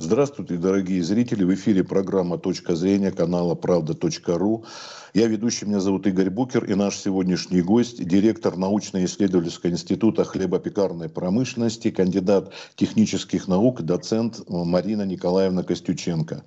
Здравствуйте, 0.00 0.58
дорогие 0.58 1.02
зрители. 1.02 1.42
В 1.42 1.52
эфире 1.54 1.82
программа 1.82 2.38
«Точка 2.38 2.76
зрения» 2.76 3.10
канала 3.10 3.56
«Правда.ру». 3.56 4.64
Я 5.12 5.26
ведущий, 5.26 5.66
меня 5.66 5.80
зовут 5.80 6.06
Игорь 6.06 6.30
Букер, 6.30 6.64
и 6.66 6.76
наш 6.76 6.96
сегодняшний 6.98 7.62
гость– 7.62 7.98
директор 8.06 8.56
научно-исследовательского 8.56 9.70
института 9.70 10.22
хлебопекарной 10.22 11.08
промышленности, 11.08 11.90
кандидат 11.90 12.52
технических 12.76 13.48
наук, 13.48 13.82
доцент 13.82 14.40
Марина 14.48 15.02
Николаевна 15.02 15.64
Костюченко. 15.64 16.44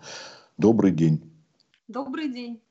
Добрый 0.57 0.93
день. 0.93 1.21
Добрый 1.89 2.31
день. 2.31 2.61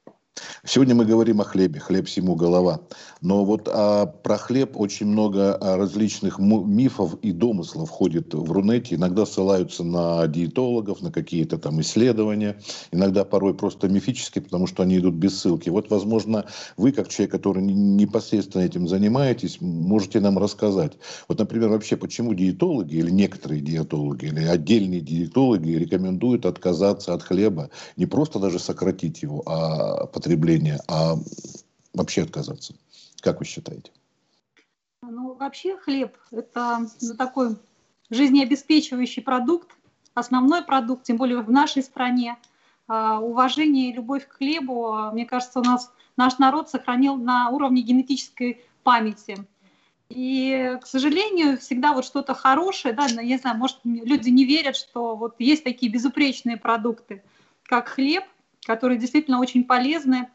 Сегодня 0.64 0.94
мы 0.94 1.06
говорим 1.06 1.40
о 1.40 1.44
хлебе, 1.44 1.80
хлеб 1.80 2.06
всему 2.06 2.34
голова. 2.34 2.80
Но 3.22 3.44
вот 3.44 3.68
а, 3.72 4.06
про 4.06 4.36
хлеб 4.36 4.78
очень 4.78 5.06
много 5.06 5.54
а, 5.54 5.76
различных 5.76 6.38
мифов 6.38 7.16
и 7.22 7.32
домыслов 7.32 7.88
входит 7.88 8.34
в 8.34 8.52
Рунете. 8.52 8.94
Иногда 8.94 9.24
ссылаются 9.24 9.84
на 9.84 10.26
диетологов, 10.26 11.00
на 11.00 11.10
какие-то 11.10 11.58
там 11.58 11.80
исследования. 11.80 12.60
Иногда 12.92 13.24
порой 13.24 13.54
просто 13.54 13.88
мифические, 13.88 14.42
потому 14.42 14.66
что 14.66 14.82
они 14.82 14.98
идут 14.98 15.14
без 15.14 15.38
ссылки. 15.38 15.70
Вот, 15.70 15.90
возможно, 15.90 16.44
вы, 16.76 16.92
как 16.92 17.08
человек, 17.08 17.32
который 17.32 17.62
непосредственно 17.62 18.62
этим 18.62 18.86
занимаетесь, 18.86 19.60
можете 19.60 20.20
нам 20.20 20.38
рассказать. 20.38 20.92
Вот, 21.28 21.38
например, 21.38 21.70
вообще, 21.70 21.96
почему 21.96 22.34
диетологи 22.34 22.96
или 22.96 23.10
некоторые 23.10 23.60
диетологи 23.62 24.26
или 24.26 24.44
отдельные 24.44 25.00
диетологи 25.00 25.70
рекомендуют 25.70 26.44
отказаться 26.44 27.14
от 27.14 27.22
хлеба, 27.22 27.70
не 27.96 28.06
просто 28.06 28.38
даже 28.38 28.58
сократить 28.58 29.22
его, 29.22 29.42
а 29.46 30.06
потребления, 30.20 30.78
а 30.86 31.14
вообще 31.94 32.22
отказаться? 32.22 32.74
Как 33.22 33.38
вы 33.38 33.46
считаете? 33.46 33.90
Ну, 35.02 35.32
вообще 35.32 35.78
хлеб– 35.78 36.14
это 36.30 36.86
ну, 37.00 37.14
такой 37.14 37.56
жизнеобеспечивающий 38.10 39.22
продукт, 39.22 39.70
основной 40.12 40.62
продукт, 40.62 41.04
тем 41.04 41.16
более 41.16 41.40
в 41.40 41.50
нашей 41.50 41.82
стране. 41.82 42.36
А, 42.86 43.18
уважение 43.18 43.88
и 43.88 43.92
любовь 43.94 44.28
к 44.28 44.36
хлебу, 44.36 45.10
мне 45.12 45.24
кажется, 45.24 45.60
у 45.60 45.62
нас 45.62 45.90
наш 46.18 46.38
народ 46.38 46.68
сохранил 46.68 47.16
на 47.16 47.48
уровне 47.48 47.80
генетической 47.80 48.62
памяти. 48.82 49.46
И, 50.10 50.76
к 50.82 50.86
сожалению, 50.86 51.56
всегда 51.56 51.94
вот 51.94 52.04
что-то 52.04 52.34
хорошее, 52.34 52.92
да, 52.92 53.06
я 53.06 53.22
не 53.22 53.38
знаю, 53.38 53.56
может, 53.56 53.78
люди 53.84 54.28
не 54.28 54.44
верят, 54.44 54.76
что 54.76 55.16
вот 55.16 55.36
есть 55.38 55.64
такие 55.64 55.90
безупречные 55.90 56.58
продукты, 56.58 57.22
как 57.62 57.88
хлеб– 57.88 58.24
которые 58.64 58.98
действительно 58.98 59.40
очень 59.40 59.64
полезны. 59.64 60.28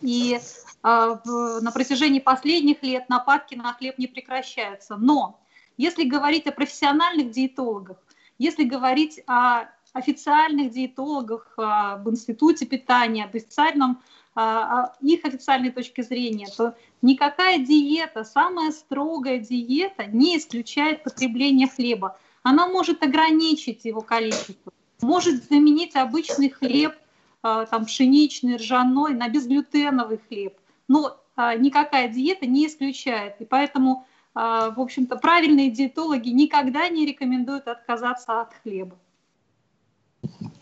И 0.00 0.38
в, 0.82 1.60
на 1.60 1.70
протяжении 1.72 2.20
последних 2.20 2.82
лет 2.82 3.08
нападки 3.08 3.54
на 3.54 3.72
хлеб 3.74 3.98
не 3.98 4.06
прекращаются. 4.06 4.96
Но 4.96 5.40
если 5.76 6.04
говорить 6.04 6.46
о 6.46 6.52
профессиональных 6.52 7.30
диетологах, 7.30 7.98
если 8.38 8.64
говорить 8.64 9.20
о 9.26 9.68
официальных 9.92 10.72
диетологах, 10.72 11.52
об 11.56 12.08
институте 12.10 12.66
питания, 12.66 13.24
об 13.24 13.34
официальном, 13.34 14.02
о 14.34 14.92
их 15.00 15.24
официальной 15.24 15.70
точке 15.70 16.02
зрения, 16.02 16.48
то 16.56 16.76
никакая 17.00 17.58
диета, 17.58 18.24
самая 18.24 18.72
строгая 18.72 19.38
диета 19.38 20.06
не 20.06 20.36
исключает 20.36 21.04
потребление 21.04 21.68
хлеба. 21.68 22.18
Она 22.42 22.66
может 22.66 23.02
ограничить 23.02 23.84
его 23.84 24.00
количество, 24.00 24.72
может 25.00 25.44
заменить 25.48 25.94
обычный 25.94 26.50
хлеб 26.50 26.94
а, 26.94 27.03
там, 27.44 27.84
пшеничный, 27.84 28.56
ржаной, 28.56 29.14
на 29.14 29.28
безглютеновый 29.28 30.18
хлеб. 30.28 30.56
Но 30.88 31.20
а, 31.36 31.54
никакая 31.56 32.08
диета 32.08 32.46
не 32.46 32.66
исключает. 32.66 33.40
И 33.40 33.44
поэтому, 33.44 34.06
а, 34.34 34.70
в 34.70 34.80
общем-то, 34.80 35.16
правильные 35.16 35.70
диетологи 35.70 36.30
никогда 36.30 36.88
не 36.88 37.04
рекомендуют 37.04 37.68
отказаться 37.68 38.40
от 38.40 38.54
хлеба. 38.62 38.96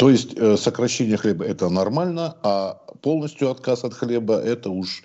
То 0.02 0.10
есть 0.10 0.34
э, 0.36 0.56
сокращение 0.56 1.16
хлеба 1.16 1.44
это 1.44 1.68
нормально, 1.68 2.34
а 2.42 2.80
полностью 3.02 3.52
отказ 3.52 3.84
от 3.84 3.94
хлеба 3.94 4.34
это 4.34 4.68
уж, 4.68 5.04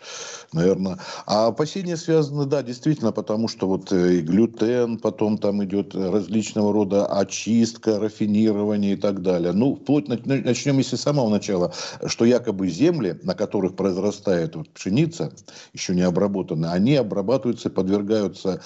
наверное. 0.54 0.98
А 1.28 1.45
опасения 1.45 1.98
связаны, 1.98 2.48
да, 2.48 2.64
действительно, 2.64 3.11
потому 3.11 3.48
что 3.48 3.67
вот 3.67 3.92
э, 3.92 4.16
и 4.16 4.22
глютен, 4.22 4.98
потом 4.98 5.38
там 5.38 5.64
идет 5.64 5.94
различного 5.94 6.73
рода 6.73 7.05
очистка, 7.05 7.99
рафинирование 7.99 8.94
и 8.94 8.95
так 8.95 9.22
далее. 9.22 9.52
Ну, 9.52 9.76
вплоть 9.76 10.08
начнем 10.08 10.80
если 10.80 10.95
с 10.95 11.02
самого 11.02 11.30
начала, 11.30 11.72
что 12.08 12.26
якобы 12.26 12.67
земли, 12.67 13.20
на 13.22 13.36
которых 13.36 13.76
произрастает 13.76 14.55
вот 14.55 14.67
пшеница, 14.70 15.32
еще 15.73 15.93
не 15.93 16.02
обработанная, 16.02 16.72
они 16.72 16.95
обрабатываются, 16.95 17.70
подвергаются 17.70 18.61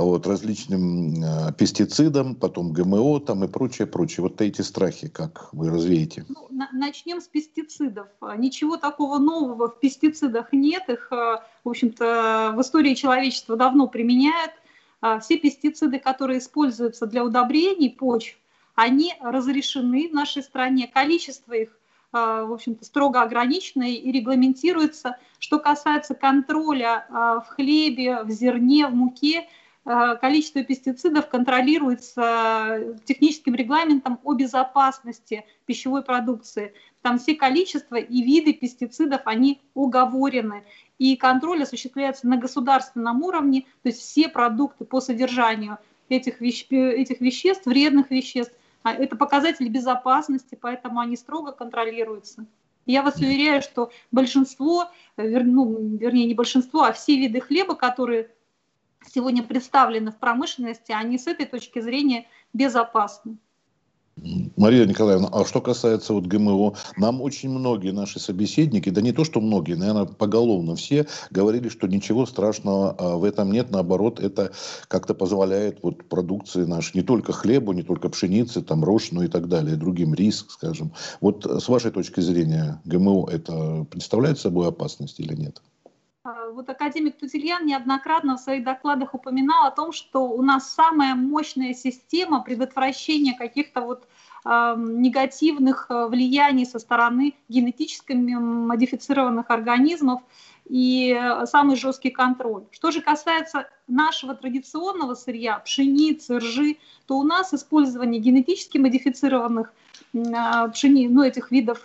вот, 0.00 0.26
различным 0.26 1.22
э, 1.22 1.52
пестицидам, 1.52 2.34
потом 2.34 2.72
ГМО 2.72 3.20
там 3.20 3.44
и 3.44 3.48
прочее, 3.48 3.86
прочее. 3.86 4.22
Вот 4.22 4.40
эти 4.40 4.62
страхи, 4.62 5.08
как 5.08 5.52
вы 5.52 5.68
развеете? 5.68 6.24
Ну, 6.28 6.46
на, 6.50 6.70
начнем 6.72 7.20
с 7.20 7.28
пестицидов. 7.28 8.08
Ничего 8.38 8.78
такого 8.78 9.18
нового 9.18 9.68
в 9.68 9.78
пестицидах 9.80 10.48
нет. 10.52 10.88
Их, 10.88 11.08
э, 11.10 11.36
в 11.64 11.68
общем-то, 11.68 12.54
в 12.56 12.60
истории 12.62 12.94
человечества 12.94 13.56
давно 13.56 13.86
применяют. 13.86 14.52
А 15.02 15.18
все 15.18 15.36
пестициды, 15.36 15.98
которые 15.98 16.38
используются 16.38 17.06
для 17.06 17.22
удобрений 17.22 17.90
почв, 17.90 18.38
они 18.74 19.14
разрешены 19.20 20.08
в 20.08 20.14
нашей 20.14 20.42
стране. 20.42 20.88
Количество 20.88 21.52
их 21.52 21.68
э, 22.14 22.44
в 22.48 22.52
общем-то, 22.54 22.82
строго 22.86 23.20
ограничено 23.20 23.82
и 23.82 24.10
регламентируется. 24.10 25.18
Что 25.38 25.58
касается 25.58 26.14
контроля 26.14 27.04
в 27.10 27.46
хлебе, 27.50 28.22
в 28.22 28.30
зерне, 28.30 28.86
в 28.86 28.94
муке– 28.94 29.48
Э, 29.61 29.61
количество 29.84 30.62
пестицидов 30.62 31.28
контролируется 31.28 32.96
техническим 33.04 33.54
регламентом 33.54 34.20
о 34.22 34.34
безопасности 34.34 35.44
пищевой 35.66 36.02
продукции. 36.02 36.72
Там 37.02 37.18
все 37.18 37.34
количества 37.34 37.96
и 37.96 38.22
виды 38.22 38.52
пестицидов, 38.52 39.22
они 39.24 39.60
уговорены. 39.74 40.64
И 40.98 41.16
контроль 41.16 41.64
осуществляется 41.64 42.28
на 42.28 42.36
государственном 42.36 43.22
уровне, 43.22 43.62
то 43.82 43.88
есть 43.88 44.00
все 44.00 44.28
продукты 44.28 44.84
по 44.84 45.00
содержанию 45.00 45.78
этих, 46.08 46.40
веще, 46.40 46.92
этих 46.92 47.20
веществ, 47.20 47.66
вредных 47.66 48.10
веществ, 48.10 48.54
а 48.84 48.94
это 48.94 49.16
показатели 49.16 49.68
безопасности, 49.68 50.56
поэтому 50.60 51.00
они 51.00 51.16
строго 51.16 51.50
контролируются. 51.52 52.46
Я 52.86 53.02
вас 53.02 53.16
уверяю, 53.16 53.62
что 53.62 53.90
большинство, 54.10 54.88
ну, 55.16 55.96
вернее 55.96 56.26
не 56.26 56.34
большинство, 56.34 56.82
а 56.82 56.92
все 56.92 57.16
виды 57.16 57.40
хлеба, 57.40 57.74
которые 57.74 58.30
сегодня 59.06 59.42
представлены 59.42 60.10
в 60.10 60.16
промышленности, 60.16 60.92
они 60.92 61.18
с 61.18 61.26
этой 61.26 61.46
точки 61.46 61.80
зрения 61.80 62.26
безопасны. 62.52 63.38
Мария 64.56 64.84
Николаевна, 64.84 65.28
а 65.32 65.44
что 65.44 65.60
касается 65.60 66.12
вот 66.12 66.26
ГМО, 66.26 66.74
нам 66.96 67.22
очень 67.22 67.48
многие 67.48 67.92
наши 67.92 68.20
собеседники, 68.20 68.90
да 68.90 69.00
не 69.00 69.12
то, 69.12 69.24
что 69.24 69.40
многие, 69.40 69.74
наверное, 69.74 70.04
поголовно 70.04 70.76
все 70.76 71.06
говорили, 71.30 71.68
что 71.68 71.88
ничего 71.88 72.26
страшного 72.26 72.92
а, 72.92 73.16
в 73.16 73.24
этом 73.24 73.50
нет, 73.50 73.70
наоборот, 73.70 74.20
это 74.20 74.52
как-то 74.88 75.14
позволяет 75.14 75.78
вот 75.82 76.04
продукции 76.08 76.64
нашей, 76.64 76.98
не 76.98 77.02
только 77.02 77.32
хлебу, 77.32 77.72
не 77.72 77.82
только 77.82 78.10
пшеницы, 78.10 78.62
там 78.62 78.84
рожь, 78.84 79.10
и 79.12 79.26
так 79.26 79.48
далее, 79.48 79.74
другим 79.74 80.14
риск, 80.14 80.52
скажем. 80.52 80.92
Вот 81.20 81.44
с 81.44 81.68
вашей 81.68 81.90
точки 81.90 82.20
зрения, 82.20 82.80
ГМО 82.84 83.28
это 83.30 83.84
представляет 83.90 84.38
собой 84.38 84.68
опасность 84.68 85.18
или 85.18 85.34
нет? 85.34 85.60
А, 86.24 86.50
вот 86.50 86.70
академик 86.70 87.18
Тутельян 87.18 87.66
неоднократно 87.66 88.36
в 88.36 88.40
своих 88.40 88.62
докладах 88.62 89.12
упоминал 89.12 89.66
о 89.66 89.72
том, 89.72 89.90
что 89.90 90.28
у 90.28 90.40
нас 90.40 90.72
самая 90.72 91.16
мощная 91.16 91.74
система 91.74 92.42
предотвращения 92.42 93.36
каких-то 93.36 93.80
вот 93.80 94.06
э, 94.44 94.74
негативных 94.78 95.86
э, 95.88 96.06
влияний 96.06 96.64
со 96.64 96.78
стороны 96.78 97.34
генетически 97.48 98.12
модифицированных 98.12 99.50
организмов 99.50 100.22
и 100.68 101.12
э, 101.12 101.44
самый 101.46 101.74
жесткий 101.74 102.10
контроль. 102.10 102.66
Что 102.70 102.92
же 102.92 103.00
касается 103.00 103.68
нашего 103.88 104.36
традиционного 104.36 105.14
сырья, 105.14 105.58
пшеницы, 105.58 106.38
ржи, 106.38 106.76
то 107.08 107.18
у 107.18 107.24
нас 107.24 107.52
использование 107.52 108.20
генетически 108.20 108.78
модифицированных 108.78 109.72
пшени, 110.12 111.08
ну, 111.08 111.22
этих 111.22 111.50
видов 111.50 111.82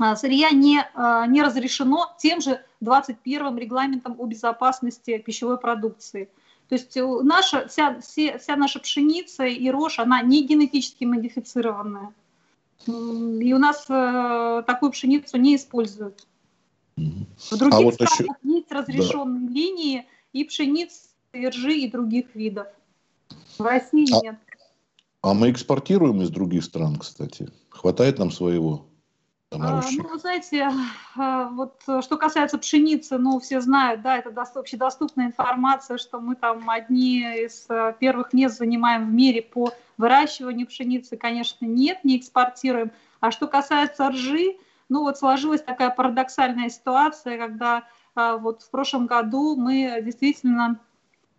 а, 0.00 0.16
сырья 0.16 0.50
не, 0.50 0.82
а, 0.94 1.26
не 1.26 1.42
разрешено 1.42 2.10
тем 2.18 2.40
же 2.40 2.64
21 2.80 3.56
регламентом 3.58 4.16
о 4.18 4.26
безопасности 4.26 5.18
пищевой 5.18 5.58
продукции. 5.58 6.28
То 6.68 6.74
есть 6.74 6.96
э, 6.96 7.04
наша, 7.22 7.68
вся, 7.68 8.00
вся, 8.00 8.38
вся 8.38 8.56
наша 8.56 8.80
пшеница 8.80 9.44
и 9.44 9.68
рожь, 9.70 9.98
она 9.98 10.22
не 10.22 10.46
генетически 10.46 11.04
модифицированная. 11.04 12.14
И 12.86 13.52
у 13.52 13.58
нас 13.58 13.86
э, 13.88 14.62
такую 14.66 14.92
пшеницу 14.92 15.36
не 15.36 15.56
используют. 15.56 16.26
В 16.96 17.56
других 17.56 17.78
а 17.78 17.82
вот 17.82 17.94
странах 17.94 18.36
еще... 18.42 18.54
есть 18.56 18.72
разрешенные 18.72 19.48
да. 19.48 19.54
линии 19.54 20.06
и 20.32 20.44
пшеницы, 20.44 21.08
и 21.32 21.48
ржи, 21.48 21.74
и 21.74 21.90
других 21.90 22.34
видов. 22.34 22.66
В 23.58 23.62
России 23.62 24.06
а, 24.12 24.20
нет. 24.22 24.36
А 25.22 25.34
мы 25.34 25.50
экспортируем 25.50 26.22
из 26.22 26.30
других 26.30 26.64
стран, 26.64 26.96
кстати. 26.96 27.48
Хватает 27.68 28.18
нам 28.18 28.30
своего? 28.30 28.86
А, 29.52 29.80
ну, 29.90 30.08
вы 30.08 30.18
знаете, 30.18 30.70
а, 31.16 31.48
вот 31.48 31.74
э, 31.88 32.02
что 32.02 32.16
касается 32.16 32.56
пшеницы, 32.56 33.18
ну, 33.18 33.40
все 33.40 33.60
знают, 33.60 34.02
да, 34.02 34.16
это 34.16 34.30
общедоступная 34.54 35.26
информация, 35.26 35.98
что 35.98 36.20
мы 36.20 36.36
там 36.36 36.70
одни 36.70 37.20
из 37.20 37.66
э, 37.68 37.94
первых 37.98 38.32
мест 38.32 38.58
занимаем 38.58 39.06
в 39.06 39.12
мире 39.12 39.42
по 39.42 39.72
выращивания 39.98 40.66
пшеницы, 40.66 41.16
конечно, 41.16 41.66
нет, 41.66 42.04
не 42.04 42.16
экспортируем. 42.16 42.92
А 43.18 43.32
что 43.32 43.48
касается 43.48 44.08
ржи, 44.10 44.56
ну 44.88 45.02
вот 45.02 45.18
сложилась 45.18 45.62
такая 45.62 45.90
парадоксальная 45.90 46.68
ситуация, 46.68 47.36
когда 47.36 47.84
а, 48.14 48.36
вот 48.36 48.62
в 48.62 48.70
прошлом 48.70 49.06
году 49.06 49.56
мы 49.56 50.00
действительно 50.02 50.78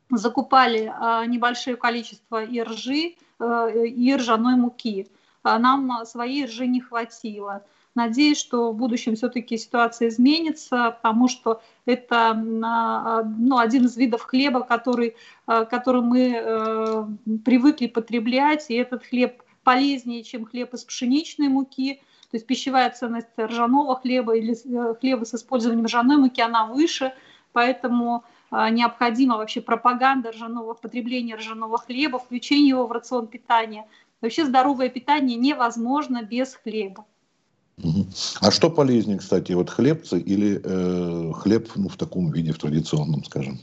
закупали 0.10 0.94
а, 0.94 1.26
небольшое 1.26 1.78
количество 1.78 2.44
и 2.44 2.62
ржи, 2.62 3.16
э, 3.40 3.88
и 3.88 4.16
ржаной 4.16 4.56
муки. 4.56 5.08
Нам 5.44 6.06
своей 6.06 6.46
ржи 6.46 6.68
не 6.68 6.82
хватило. 6.82 7.64
Надеюсь, 7.94 8.40
что 8.40 8.72
в 8.72 8.78
будущем 8.78 9.16
все-таки 9.16 9.58
ситуация 9.58 10.08
изменится, 10.08 10.92
потому 10.92 11.28
что 11.28 11.62
это 11.86 12.34
ну, 12.34 13.58
один 13.58 13.86
из 13.86 13.98
видов 13.98 14.22
хлеба, 14.22 14.62
который, 14.62 15.18
который 15.46 16.02
мы 16.02 16.34
э, 16.34 17.06
привыкли 17.44 17.88
потреблять, 17.88 18.70
и 18.70 18.76
этот 18.76 19.06
хлеб 19.06 19.44
полезнее, 19.64 20.24
чем 20.24 20.46
хлеб 20.46 20.74
из 20.74 20.86
пшеничной 20.86 21.50
муки. 21.50 22.02
То 22.32 22.38
есть 22.38 22.48
пищевая 22.48 22.90
ценность 22.92 23.28
ржаного 23.38 23.98
хлеба 23.98 24.38
или 24.38 24.54
э, 24.54 24.96
хлеба 24.96 25.26
с 25.26 25.34
использованием 25.34 25.86
ржаной 25.86 26.16
муки, 26.16 26.40
она 26.40 26.68
выше, 26.68 27.14
поэтому 27.52 28.24
а, 28.52 28.70
необходима 28.70 29.38
вообще 29.38 29.62
пропаганда 29.62 30.32
ржаного, 30.32 30.74
потребления 30.74 31.36
ржаного 31.36 31.78
хлеба, 31.78 32.20
включение 32.20 32.70
его 32.70 32.86
в 32.86 32.92
рацион 32.92 33.28
питания. 33.28 33.88
Вообще 34.20 34.46
здоровое 34.46 34.90
питание 34.90 35.38
невозможно 35.38 36.22
без 36.22 36.56
хлеба. 36.56 37.06
А 38.42 38.52
что 38.52 38.70
полезнее, 38.70 39.18
кстати, 39.18 39.54
вот 39.54 39.70
хлебцы 39.70 40.20
или 40.20 40.62
э, 40.64 41.34
хлеб 41.34 41.70
ну, 41.76 41.90
в 41.90 41.98
таком 41.98 42.32
виде, 42.32 42.52
в 42.52 42.60
традиционном, 42.60 43.24
скажем, 43.24 43.60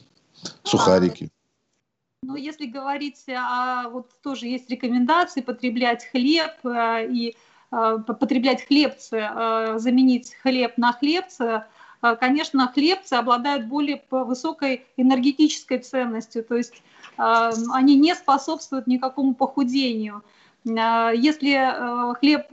сухарики? 0.64 1.24
А, 1.24 2.26
ну, 2.26 2.36
если 2.36 2.66
говорить, 2.66 3.24
а, 3.28 3.88
вот 3.88 4.10
тоже 4.22 4.46
есть 4.46 4.68
рекомендации 4.70 5.40
потреблять 5.40 6.04
хлеб 6.06 6.52
а, 6.64 7.00
и 7.02 7.34
а, 7.70 7.98
потреблять 7.98 8.66
хлебцы, 8.66 9.20
а, 9.20 9.78
заменить 9.78 10.34
хлеб 10.42 10.78
на 10.78 10.92
хлебцы, 10.92 11.64
а, 12.00 12.16
конечно, 12.16 12.70
хлебцы 12.72 13.14
обладают 13.14 13.66
более 13.66 14.02
высокой 14.10 14.86
энергетической 14.96 15.78
ценностью, 15.78 16.44
то 16.44 16.56
есть 16.56 16.82
они 17.16 17.96
не 17.96 18.14
способствуют 18.14 18.86
никакому 18.86 19.34
похудению. 19.34 20.22
Если 20.68 22.14
хлеб, 22.14 22.46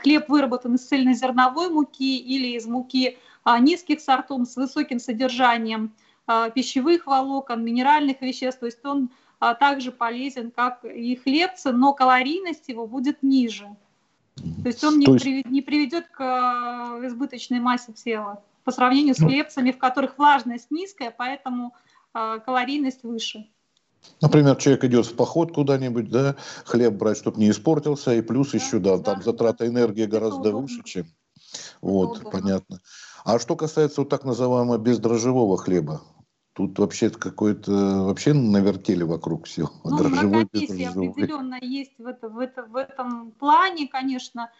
хлеб 0.00 0.28
выработан 0.28 0.74
из 0.76 0.86
цельнозерновой 0.86 1.68
муки 1.70 2.16
или 2.18 2.56
из 2.56 2.66
муки 2.66 3.18
низких 3.60 4.00
сортов 4.00 4.48
с 4.48 4.56
высоким 4.56 4.98
содержанием 4.98 5.94
пищевых 6.54 7.06
волокон, 7.06 7.64
минеральных 7.64 8.20
веществ, 8.22 8.60
то 8.60 8.66
есть 8.66 8.84
он 8.84 9.10
также 9.60 9.92
полезен, 9.92 10.50
как 10.50 10.84
и 10.84 11.16
хлебцы, 11.16 11.72
но 11.72 11.92
калорийность 11.92 12.68
его 12.68 12.86
будет 12.86 13.22
ниже. 13.22 13.68
То 14.36 14.68
есть 14.68 14.82
он 14.82 14.98
не, 14.98 15.06
есть... 15.06 15.22
При, 15.22 15.44
не 15.48 15.62
приведет 15.62 16.08
к 16.08 16.20
э, 16.20 17.06
избыточной 17.06 17.60
массе 17.60 17.92
тела 17.92 18.42
по 18.64 18.70
сравнению 18.70 19.14
с 19.14 19.18
ну. 19.18 19.28
хлебцами, 19.28 19.72
в 19.72 19.78
которых 19.78 20.18
влажность 20.18 20.70
низкая, 20.70 21.14
поэтому 21.16 21.74
э, 22.14 22.40
калорийность 22.44 23.02
выше. 23.02 23.48
Например, 24.20 24.56
человек 24.56 24.84
идет 24.84 25.06
в 25.06 25.16
поход 25.16 25.52
куда-нибудь, 25.52 26.10
да, 26.10 26.36
хлеб 26.64 26.94
брать, 26.94 27.18
чтобы 27.18 27.40
не 27.40 27.50
испортился, 27.50 28.14
и 28.14 28.22
плюс 28.22 28.54
еще, 28.54 28.78
да, 28.78 28.98
там 28.98 29.22
затрата 29.22 29.66
энергии 29.66 30.04
гораздо 30.04 30.52
выше, 30.52 30.82
чем... 30.84 31.06
Вот, 31.80 32.22
понятно. 32.30 32.80
А 33.24 33.38
что 33.38 33.56
касается 33.56 34.00
вот 34.00 34.08
так 34.08 34.24
называемого 34.24 34.78
бездрожжевого 34.78 35.58
хлеба, 35.58 36.00
Тут 36.54 36.78
вообще 36.78 37.08
какой-то 37.08 38.04
вообще 38.04 38.34
навертели 38.34 39.04
вокруг 39.04 39.46
все. 39.46 39.70
Ну, 39.84 39.96
Дрожжевой, 39.96 40.42
определенно 40.42 41.58
есть 41.62 41.92
в, 41.96 42.06
это, 42.06 42.28
в, 42.28 42.38
это, 42.38 42.64
в 42.64 42.76
этом 42.76 43.30
плане, 43.32 43.88
конечно. 43.88 44.50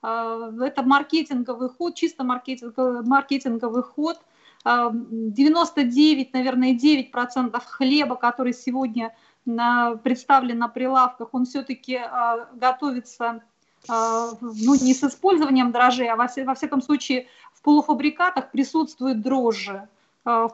А, 0.00 0.52
это 0.62 0.82
маркетинговый 0.82 1.68
ход, 1.68 1.96
чисто 1.96 2.22
маркетинговый, 2.22 3.02
маркетинговый 3.02 3.82
ход. 3.82 4.18
99, 4.64 6.30
а, 6.32 6.36
наверное, 6.36 6.74
9% 6.74 7.64
хлеба, 7.66 8.16
который 8.16 8.52
сегодня 8.52 9.14
представлен 9.44 10.58
на 10.58 10.68
прилавках, 10.68 11.28
он 11.32 11.46
все-таки 11.46 11.96
а, 11.96 12.48
готовится 12.54 13.42
ну, 13.88 14.74
не 14.74 14.92
с 14.92 15.02
использованием 15.02 15.72
дрожжей, 15.72 16.08
а 16.10 16.16
во, 16.16 16.26
всяком 16.54 16.82
случае 16.82 17.28
в 17.54 17.62
полуфабрикатах 17.62 18.50
присутствуют 18.50 19.22
дрожжи. 19.22 19.88
Э, 20.26 20.48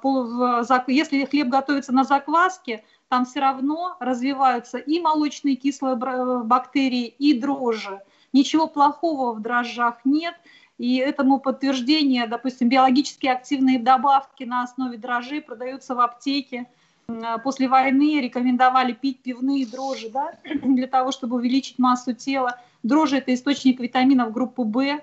если 0.87 1.25
хлеб 1.25 1.49
готовится 1.49 1.93
на 1.93 2.05
закваске, 2.05 2.85
там 3.09 3.25
все 3.25 3.41
равно 3.41 3.97
развиваются 4.01 4.79
и 4.79 5.01
молочные 5.01 5.57
кислые 5.57 5.97
бактерии, 5.97 7.07
и 7.07 7.39
дрожжи. 7.39 8.01
Ничего 8.33 8.67
плохого 8.67 9.33
в 9.33 9.41
дрожжах 9.41 10.01
нет, 10.05 10.35
и 10.79 10.97
этому 10.97 11.41
подтверждение, 11.41 12.27
допустим, 12.27 12.69
биологически 12.69 13.27
активные 13.27 13.79
добавки 13.79 14.45
на 14.45 14.63
основе 14.63 14.99
дрожжей 14.99 15.41
продаются 15.41 15.95
в 15.95 16.01
аптеке. 16.01 16.67
Э, 17.09 17.39
после 17.43 17.69
войны 17.69 18.21
рекомендовали 18.21 18.93
пить 18.93 19.23
пивные 19.23 19.67
дрожжи 19.67 20.11
да, 20.11 20.33
для 20.45 20.87
того, 20.87 21.13
чтобы 21.13 21.37
увеличить 21.37 21.79
массу 21.79 22.13
тела. 22.13 22.61
Дрожжи– 22.83 23.17
это 23.19 23.33
источник 23.33 23.81
витаминов 23.81 24.33
группы 24.33 24.63
В. 24.63 25.01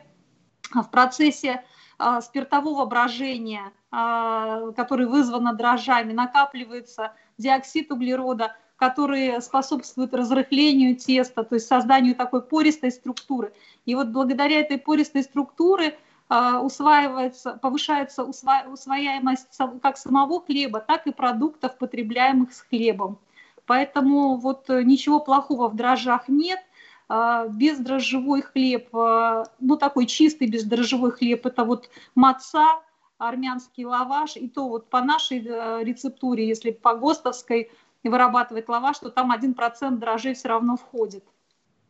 В 0.73 0.89
процессе 0.89 1.63
а, 1.99 2.21
спиртового 2.21 2.85
брожения, 2.85 3.71
а, 3.91 4.71
который 4.71 5.05
вызвано 5.05 5.53
дрожжами, 5.53 6.13
накапливается 6.13 7.13
диоксид 7.37 7.91
углерода, 7.91 8.55
который 8.75 9.41
способствует 9.41 10.13
разрыхлению 10.13 10.95
теста, 10.95 11.43
то 11.43 11.55
есть 11.55 11.67
созданию 11.67 12.15
такой 12.15 12.41
пористой 12.41 12.91
структуры. 12.91 13.53
И 13.85 13.95
вот 13.95 14.07
благодаря 14.07 14.59
этой 14.59 14.77
пористой 14.77 15.23
структуре 15.23 15.97
а, 16.29 16.61
усваивается, 16.61 17.59
повышается 17.61 18.23
усвояемость 18.23 19.57
как 19.81 19.97
самого 19.97 20.41
хлеба, 20.41 20.79
так 20.79 21.07
и 21.07 21.11
продуктов, 21.11 21.77
потребляемых 21.77 22.53
с 22.53 22.61
хлебом. 22.61 23.19
Поэтому 23.65 24.37
вот 24.37 24.67
ничего 24.69 25.19
плохого 25.19 25.69
в 25.69 25.75
дрожжах 25.75 26.27
нет– 26.27 26.59
а, 27.09 27.47
бездрожжевой 27.47 28.41
хлеб, 28.41 28.95
а, 28.95 29.43
ну 29.59 29.77
такой 29.77 30.05
чистый 30.05 30.47
бездрожжевой 30.47 31.11
хлеб, 31.11 31.45
это 31.45 31.63
вот 31.63 31.89
маца, 32.15 32.81
армянский 33.17 33.85
лаваш, 33.85 34.37
и 34.37 34.47
то 34.47 34.67
вот 34.67 34.89
по 34.89 35.01
нашей 35.01 35.45
э, 35.45 35.83
рецептуре, 35.83 36.47
если 36.47 36.71
по 36.71 36.95
ГОСТовской 36.95 37.71
вырабатывать 38.09 38.69
лаваш, 38.69 38.99
то 38.99 39.09
там 39.09 39.31
1% 39.31 39.91
дрожжей 39.97 40.33
все 40.33 40.49
равно 40.49 40.77
входит. 40.77 41.23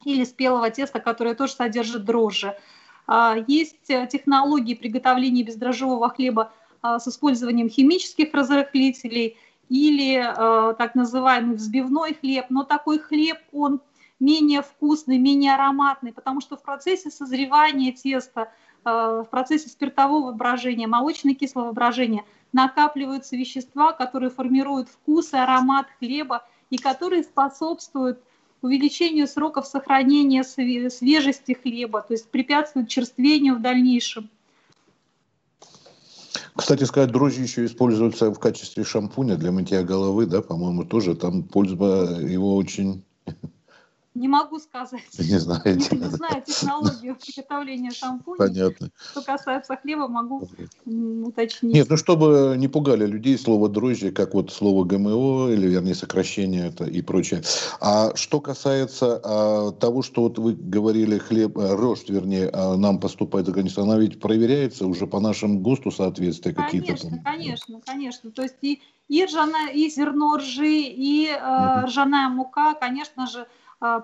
Или 0.05 0.23
спелого 0.23 0.69
теста, 0.69 0.99
которое 0.99 1.35
тоже 1.35 1.53
содержит 1.53 2.05
дрожжи. 2.05 2.57
А, 3.07 3.35
есть 3.47 3.89
э, 3.89 4.07
технологии 4.07 4.73
приготовления 4.75 5.43
бездрожжевого 5.43 6.09
хлеба 6.09 6.51
с 6.81 7.07
использованием 7.07 7.69
химических 7.69 8.33
разрыхлителей 8.33 9.37
или 9.69 10.17
э, 10.17 10.73
так 10.75 10.95
называемый 10.95 11.55
взбивной 11.55 12.13
хлеб, 12.13 12.47
но 12.49 12.63
такой 12.63 12.99
хлеб, 12.99 13.37
он 13.51 13.81
менее 14.19 14.61
вкусный, 14.61 15.17
менее 15.17 15.55
ароматный, 15.55 16.13
потому 16.13 16.41
что 16.41 16.57
в 16.57 16.61
процессе 16.61 17.09
созревания 17.09 17.91
теста, 17.91 18.51
в 18.83 19.27
процессе 19.31 19.69
спиртового 19.69 20.31
брожения, 20.31 20.87
молочно-кислого 20.87 21.71
брожения 21.71 22.23
накапливаются 22.51 23.35
вещества, 23.35 23.93
которые 23.93 24.29
формируют 24.29 24.89
вкус 24.89 25.33
и 25.33 25.37
аромат 25.37 25.87
хлеба 25.99 26.45
и 26.69 26.77
которые 26.77 27.23
способствуют 27.23 28.21
увеличению 28.61 29.27
сроков 29.27 29.67
сохранения 29.67 30.43
свежести 30.43 31.53
хлеба, 31.53 32.01
то 32.01 32.13
есть 32.13 32.29
препятствуют 32.29 32.89
черствению 32.89 33.55
в 33.55 33.61
дальнейшем. 33.61 34.29
Кстати 36.55 36.83
сказать, 36.83 37.11
дрожжи 37.11 37.41
еще 37.41 37.65
используются 37.65 38.31
в 38.31 38.39
качестве 38.39 38.83
шампуня 38.83 39.35
для 39.35 39.51
мытья 39.51 39.83
головы, 39.83 40.27
да, 40.27 40.41
по-моему, 40.41 40.85
тоже 40.85 41.15
там 41.15 41.43
польза 41.43 42.19
его 42.21 42.55
очень 42.55 43.03
не 44.15 44.27
могу 44.27 44.59
сказать. 44.59 45.01
Не 45.17 45.39
знаете. 45.39 45.95
Не, 45.95 46.01
не 46.01 46.09
знаю 46.09 46.43
технологию 46.45 47.15
приготовления 47.15 47.91
шампуня. 47.91 48.37
Понятно. 48.37 48.89
Что 49.11 49.21
касается 49.21 49.75
хлеба, 49.77 50.07
могу 50.07 50.47
уточнить. 50.85 51.73
Нет, 51.73 51.89
ну 51.89 51.97
чтобы 51.97 52.55
не 52.57 52.67
пугали 52.67 53.05
людей 53.05 53.37
слово 53.37 53.69
дрожжи, 53.69 54.11
как 54.11 54.33
вот 54.33 54.51
слово 54.51 54.83
ГМО, 54.83 55.49
или 55.49 55.67
вернее 55.67 55.95
сокращение 55.95 56.67
это 56.67 56.85
и 56.85 57.01
прочее. 57.01 57.41
А 57.81 58.15
что 58.15 58.39
касается 58.39 59.19
а, 59.23 59.71
того, 59.71 60.03
что 60.03 60.23
вот 60.23 60.37
вы 60.37 60.53
говорили, 60.53 61.17
хлеб, 61.17 61.57
а, 61.57 61.75
рожь, 61.75 62.03
вернее, 62.07 62.49
а, 62.53 62.77
нам 62.77 62.99
поступает 62.99 63.47
за 63.47 63.51
границу, 63.51 63.81
она 63.81 63.97
ведь 63.97 64.19
проверяется 64.19 64.85
уже 64.85 65.07
по 65.07 65.19
нашему 65.19 65.59
ГОСТу 65.59 65.91
соответствия 65.91 66.53
какие-то 66.53 66.87
Конечно, 66.87 67.09
там... 67.09 67.23
конечно, 67.23 67.81
конечно. 67.85 68.31
То 68.31 68.43
есть 68.43 68.55
и, 68.61 68.81
и, 69.07 69.25
ржаная, 69.25 69.71
и 69.71 69.89
зерно 69.89 70.37
ржи, 70.37 70.81
и 70.81 71.27
э, 71.27 71.85
ржаная 71.85 72.29
мука, 72.29 72.75
конечно 72.75 73.27
же, 73.27 73.47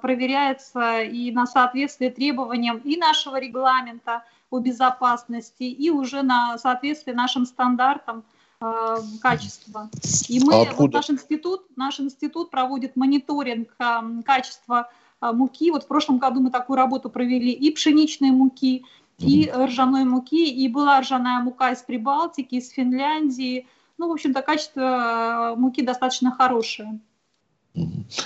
проверяется 0.01 1.01
и 1.01 1.31
на 1.31 1.45
соответствие 1.45 2.11
требованиям 2.11 2.77
и 2.77 2.97
нашего 2.97 3.39
регламента 3.39 4.23
о 4.49 4.59
безопасности, 4.59 5.63
и 5.63 5.89
уже 5.89 6.21
на 6.21 6.57
соответствие 6.57 7.15
нашим 7.15 7.45
стандартам 7.45 8.23
э, 8.61 8.97
качества. 9.21 9.89
И 10.27 10.43
мы, 10.43 10.67
а 10.67 10.73
вот 10.73 10.91
наш 10.91 11.09
институт, 11.09 11.65
наш 11.75 11.99
институт 11.99 12.49
проводит 12.49 12.95
мониторинг 12.95 13.75
э, 13.79 14.21
качества 14.25 14.89
муки. 15.21 15.69
Вот 15.71 15.83
в 15.83 15.87
прошлом 15.87 16.17
году 16.17 16.39
мы 16.39 16.49
такую 16.49 16.77
работу 16.77 17.09
провели 17.09 17.51
и 17.51 17.71
пшеничной 17.71 18.31
муки, 18.31 18.85
и 19.17 19.51
ржаной 19.53 20.05
муки, 20.05 20.49
и 20.49 20.67
была 20.69 21.01
ржаная 21.01 21.41
мука 21.41 21.71
из 21.71 21.81
Прибалтики, 21.81 22.55
из 22.55 22.69
Финляндии. 22.69 23.67
Ну, 23.97 24.07
в 24.07 24.13
общем-то, 24.13 24.41
качество 24.41 25.55
муки 25.57 25.81
достаточно 25.81 26.31
хорошее. 26.31 26.99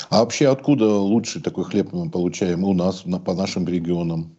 А 0.10 0.19
вообще 0.19 0.50
откуда 0.50 0.88
лучший 0.95 1.41
такой 1.41 1.65
хлеб 1.65 1.91
мы 1.93 2.10
получаем 2.10 2.63
у 2.63 2.74
нас, 2.74 3.05
на, 3.05 3.19
по 3.19 3.33
нашим 3.33 3.67
регионам? 3.67 4.38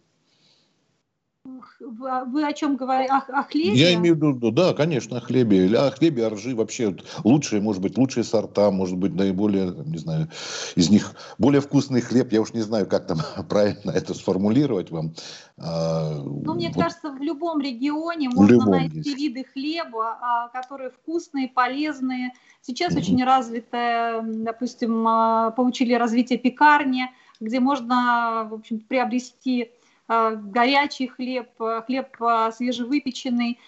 Вы 1.97 2.45
о 2.45 2.53
чем 2.53 2.75
говорите? 2.75 3.11
О, 3.11 3.39
о 3.39 3.43
хлебе? 3.43 3.73
Я 3.73 3.93
имею 3.93 4.15
в 4.15 4.17
виду, 4.17 4.51
да, 4.51 4.73
конечно, 4.73 5.17
о 5.17 5.21
хлебе. 5.21 5.75
О 5.77 5.91
хлебе, 5.91 6.25
о 6.25 6.29
ржи 6.29 6.55
вообще 6.55 6.95
лучшие, 7.23 7.61
может 7.61 7.81
быть, 7.81 7.97
лучшие 7.97 8.23
сорта, 8.23 8.71
может 8.71 8.97
быть, 8.97 9.13
наиболее, 9.13 9.73
не 9.85 9.97
знаю, 9.97 10.29
из 10.75 10.89
них 10.89 11.13
более 11.37 11.61
вкусный 11.61 12.01
хлеб. 12.01 12.31
Я 12.31 12.41
уж 12.41 12.53
не 12.53 12.61
знаю, 12.61 12.87
как 12.87 13.07
там 13.07 13.19
правильно 13.49 13.91
это 13.91 14.13
сформулировать 14.13 14.91
вам. 14.91 15.13
А, 15.57 16.21
ну, 16.23 16.53
мне 16.53 16.69
вот. 16.69 16.83
кажется, 16.83 17.11
в 17.11 17.21
любом 17.21 17.61
регионе 17.61 18.29
можно 18.29 18.53
любом 18.53 18.71
найти 18.71 18.97
есть. 18.97 19.17
виды 19.17 19.45
хлеба, 19.45 20.17
а, 20.21 20.47
которые 20.49 20.89
вкусные, 20.89 21.47
полезные. 21.47 22.33
Сейчас 22.61 22.93
угу. 22.93 22.99
очень 22.99 23.23
развитая, 23.23 24.21
допустим, 24.21 25.07
а, 25.07 25.51
получили 25.51 25.93
развитие 25.93 26.39
пекарни, 26.39 27.09
где 27.39 27.59
можно, 27.59 28.47
в 28.49 28.53
общем, 28.53 28.79
приобрести 28.79 29.71
горячий 30.07 31.07
хлеб, 31.07 31.49
э, 31.59 31.81
хлеб 31.85 32.15
э, 32.21 32.51
свежевыпеченный. 32.55 33.59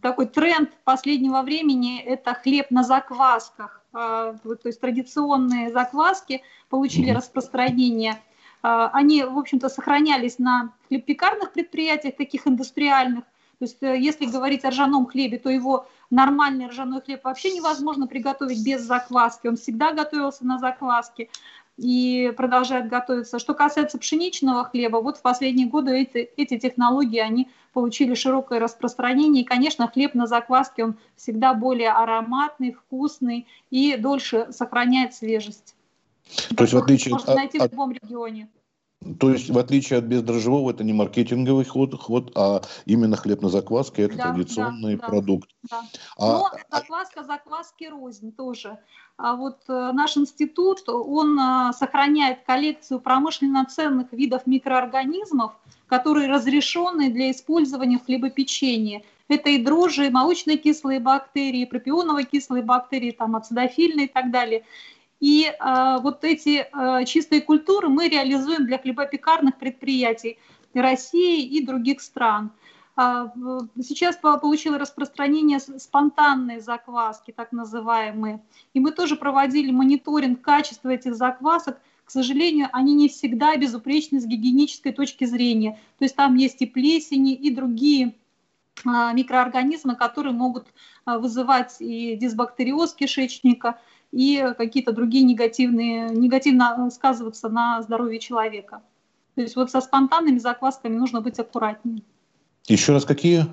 Такой 0.00 0.26
тренд 0.26 0.70
последнего 0.84 1.42
времени– 1.42 2.00
это 2.06 2.32
хлеб 2.32 2.70
на 2.70 2.82
заквасках. 2.82 3.84
То 3.92 4.38
есть 4.64 4.80
традиционные 4.80 5.70
закваски 5.70 6.42
получили 6.70 7.10
распространение. 7.10 8.18
Они, 8.62 9.22
в 9.22 9.38
общем-то, 9.38 9.68
сохранялись 9.68 10.38
на 10.38 10.72
хлебопекарных 10.88 11.52
предприятиях, 11.52 12.16
таких 12.16 12.46
индустриальных. 12.46 13.24
То 13.58 13.66
есть 13.66 13.76
если 13.82 14.24
говорить 14.24 14.64
о 14.64 14.70
ржаном 14.70 15.04
хлебе, 15.04 15.38
то 15.38 15.50
его 15.50 15.86
нормальный 16.08 16.68
ржаной 16.68 17.02
хлеб 17.02 17.22
вообще 17.24 17.52
невозможно 17.52 18.06
приготовить 18.06 18.64
без 18.64 18.80
закваски. 18.80 19.46
Он 19.46 19.58
всегда 19.58 19.92
готовился 19.92 20.46
на 20.46 20.58
закваске 20.58 21.28
и 21.76 22.32
продолжает 22.36 22.88
готовиться. 22.88 23.38
Что 23.38 23.54
касается 23.54 23.98
пшеничного 23.98 24.64
хлеба, 24.64 24.98
вот 24.98 25.16
в 25.16 25.22
последние 25.22 25.66
годы 25.66 25.92
эти, 25.92 26.30
эти 26.36 26.58
технологии, 26.58 27.18
они 27.18 27.48
получили 27.72 28.14
широкое 28.14 28.60
распространение. 28.60 29.42
И, 29.42 29.46
конечно, 29.46 29.88
хлеб 29.88 30.14
на 30.14 30.26
закваске, 30.26 30.84
он 30.84 30.96
всегда 31.16 31.54
более 31.54 31.90
ароматный, 31.90 32.72
вкусный 32.72 33.46
и 33.70 33.96
дольше 33.96 34.48
сохраняет 34.50 35.14
свежесть. 35.14 35.74
То 36.56 36.64
есть 36.64 36.74
в 36.74 36.78
отличие 36.78 37.14
можно 37.14 37.34
найти 37.34 37.58
от, 37.58 37.70
в 37.70 37.72
любом 37.72 37.92
регионе. 37.92 38.48
То 39.18 39.30
есть, 39.30 39.48
в 39.48 39.56
отличие 39.56 39.98
от 39.98 40.04
бездрожжевого, 40.04 40.70
это 40.70 40.84
не 40.84 40.92
маркетинговый 40.92 41.64
ход, 41.64 41.98
ход 41.98 42.32
а 42.36 42.60
именно 42.84 43.16
хлеб 43.16 43.40
на 43.40 43.48
закваске, 43.48 44.02
это 44.02 44.16
да, 44.16 44.22
традиционный 44.24 44.96
да, 44.96 45.06
продукт. 45.06 45.48
Да. 45.70 45.82
А, 46.18 46.32
Но 46.32 46.50
закваска 46.70 47.24
закваски 47.24 47.84
рознь 47.84 48.30
тоже. 48.30 48.78
А 49.16 49.36
вот 49.36 49.60
э, 49.68 49.92
наш 49.92 50.18
институт, 50.18 50.86
он 50.86 51.38
э, 51.38 51.72
сохраняет 51.72 52.44
коллекцию 52.44 53.00
промышленно 53.00 53.64
ценных 53.64 54.12
видов 54.12 54.46
микроорганизмов, 54.46 55.52
которые 55.86 56.28
разрешены 56.28 57.10
для 57.10 57.30
использования 57.30 57.98
в 57.98 58.04
хлебопечении. 58.04 59.02
Это 59.28 59.48
и 59.48 59.64
дрожжи, 59.64 60.08
и 60.08 60.10
молочно-кислые 60.10 61.00
бактерии, 61.00 61.64
пропионово-кислые 61.64 62.62
бактерии, 62.62 63.12
там, 63.12 63.34
ацидофильные 63.34 64.06
и 64.06 64.10
так 64.10 64.30
далее. 64.30 64.64
И 65.20 65.44
э, 65.44 65.98
вот 66.00 66.24
эти 66.24 66.66
э, 66.66 67.04
чистые 67.04 67.42
культуры 67.42 67.88
мы 67.88 68.08
реализуем 68.08 68.66
для 68.66 68.78
хлебопекарных 68.78 69.58
предприятий 69.58 70.38
России 70.74 71.44
и 71.44 71.64
других 71.64 72.00
стран. 72.00 72.52
А, 72.96 73.32
сейчас 73.82 74.16
получило 74.16 74.78
распространение 74.78 75.58
спонтанные 75.60 76.60
закваски, 76.60 77.32
так 77.32 77.52
называемые. 77.52 78.42
И 78.74 78.80
мы 78.80 78.92
тоже 78.92 79.16
проводили 79.16 79.70
мониторинг 79.70 80.42
качества 80.42 80.90
этих 80.90 81.14
заквасок. 81.14 81.80
К 82.04 82.10
сожалению, 82.10 82.68
они 82.72 82.94
не 82.94 83.08
всегда 83.08 83.56
безупречны 83.56 84.20
с 84.20 84.26
гигиенической 84.26 84.92
точки 84.92 85.24
зрения. 85.24 85.78
То 85.98 86.04
есть 86.04 86.16
там 86.16 86.34
есть 86.34 86.60
и 86.60 86.66
плесени, 86.66 87.34
и 87.34 87.54
другие 87.54 88.16
микроорганизмы, 88.84 89.94
которые 89.94 90.32
могут 90.32 90.66
вызывать 91.06 91.76
и 91.80 92.16
дисбактериоз 92.16 92.94
кишечника, 92.94 93.78
и 94.12 94.54
какие-то 94.56 94.92
другие 94.92 95.24
негативные, 95.24 96.08
негативно 96.10 96.90
сказываться 96.90 97.48
на 97.48 97.82
здоровье 97.82 98.18
человека. 98.18 98.82
То 99.34 99.42
есть 99.42 99.56
вот 99.56 99.70
со 99.70 99.80
спонтанными 99.80 100.38
заквасками 100.38 100.96
нужно 100.96 101.20
быть 101.20 101.38
аккуратнее. 101.38 102.02
Еще 102.66 102.92
раз 102.92 103.04
какие? 103.04 103.46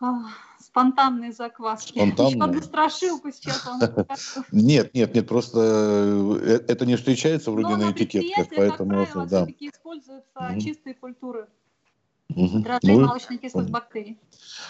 А, 0.00 0.24
спонтанные 0.60 1.32
закваски. 1.32 1.92
Спонтанные? 1.92 2.36
Одну 2.42 2.62
страшилку 2.62 3.30
сейчас 3.30 3.64
вам 3.64 3.80
Нет, 4.52 4.94
нет, 4.94 5.14
нет, 5.14 5.28
просто 5.28 5.58
э, 6.40 6.60
это 6.68 6.86
не 6.86 6.96
встречается 6.96 7.50
вроде 7.50 7.76
на 7.76 7.92
этикетках, 7.92 8.48
поэтому... 8.54 9.06
да. 9.26 9.44
все-таки 9.44 9.68
используются 9.68 10.56
чистые 10.60 10.94
культуры. 10.94 11.48
Угу. 12.36 12.64
ну, 12.82 13.00
молочно-кислых 13.00 13.70
бактерий. 13.70 14.18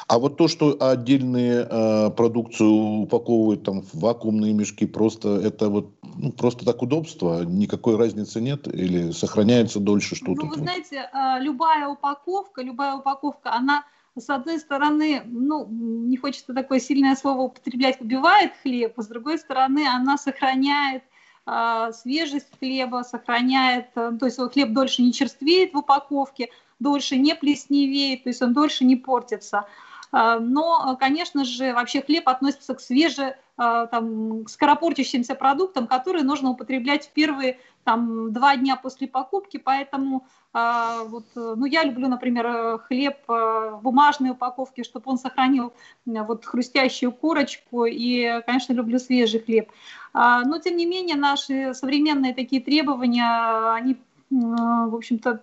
А 0.06 0.18
вот 0.18 0.36
то, 0.36 0.48
что 0.48 0.76
отдельные 0.80 1.66
э, 1.68 2.10
продукцию 2.10 3.02
упаковывают 3.02 3.64
там 3.64 3.82
в 3.82 3.94
вакуумные 3.94 4.52
мешки, 4.52 4.86
просто 4.86 5.36
это 5.36 5.68
вот 5.68 5.92
ну, 6.16 6.32
просто 6.32 6.64
так 6.64 6.82
удобство, 6.82 7.44
никакой 7.44 7.96
разницы 7.96 8.40
нет 8.40 8.66
или 8.66 9.10
сохраняется 9.10 9.80
дольше 9.80 10.16
что-то? 10.16 10.42
Ну, 10.42 10.48
вы 10.48 10.56
знаете, 10.56 11.08
э, 11.12 11.40
любая 11.40 11.88
упаковка, 11.88 12.62
любая 12.62 12.94
упаковка, 12.96 13.52
она 13.52 13.84
с 14.16 14.28
одной 14.28 14.58
стороны, 14.58 15.22
ну, 15.24 15.66
не 15.68 16.16
хочется 16.16 16.52
такое 16.52 16.80
сильное 16.80 17.14
слово 17.14 17.42
употреблять, 17.42 18.00
убивает 18.00 18.52
хлеб, 18.62 18.94
а 18.96 19.02
с 19.02 19.06
другой 19.06 19.38
стороны, 19.38 19.86
она 19.86 20.18
сохраняет 20.18 21.04
э, 21.46 21.90
свежесть 21.94 22.48
хлеба, 22.58 23.02
сохраняет, 23.02 23.86
э, 23.94 24.12
то 24.18 24.26
есть 24.26 24.38
хлеб 24.52 24.72
дольше 24.72 25.02
не 25.02 25.12
черствеет 25.12 25.72
в 25.72 25.78
упаковке, 25.78 26.50
дольше 26.80 27.16
не 27.16 27.34
плесневеет, 27.34 28.24
то 28.24 28.30
есть 28.30 28.42
он 28.42 28.52
дольше 28.52 28.84
не 28.84 28.96
портится. 28.96 29.66
А, 30.12 30.40
но, 30.40 30.96
конечно 30.98 31.44
же, 31.44 31.72
вообще 31.72 32.02
хлеб 32.02 32.28
относится 32.28 32.74
к 32.74 32.80
свеже, 32.80 33.36
а, 33.56 33.86
там, 33.86 34.44
к 34.44 34.50
скоропортящимся 34.50 35.34
продуктам, 35.34 35.86
которые 35.86 36.24
нужно 36.24 36.50
употреблять 36.50 37.06
в 37.06 37.10
первые 37.12 37.58
там, 37.84 38.32
два 38.32 38.56
дня 38.56 38.76
после 38.76 39.06
покупки, 39.06 39.56
поэтому 39.56 40.26
а, 40.52 41.04
вот, 41.04 41.26
ну, 41.34 41.64
я 41.64 41.84
люблю, 41.84 42.08
например, 42.08 42.78
хлеб 42.78 43.18
в 43.28 43.80
бумажной 43.82 44.30
упаковке, 44.30 44.82
чтобы 44.82 45.10
он 45.12 45.18
сохранил 45.18 45.72
вот, 46.06 46.44
хрустящую 46.44 47.12
корочку, 47.12 47.84
и, 47.84 48.42
конечно, 48.46 48.72
люблю 48.72 48.98
свежий 48.98 49.40
хлеб. 49.40 49.70
Но, 50.12 50.58
тем 50.58 50.76
не 50.76 50.86
менее, 50.86 51.14
наши 51.14 51.72
современные 51.72 52.34
такие 52.34 52.60
требования, 52.60 53.72
они, 53.74 53.96
в 54.28 54.96
общем-то, 54.96 55.40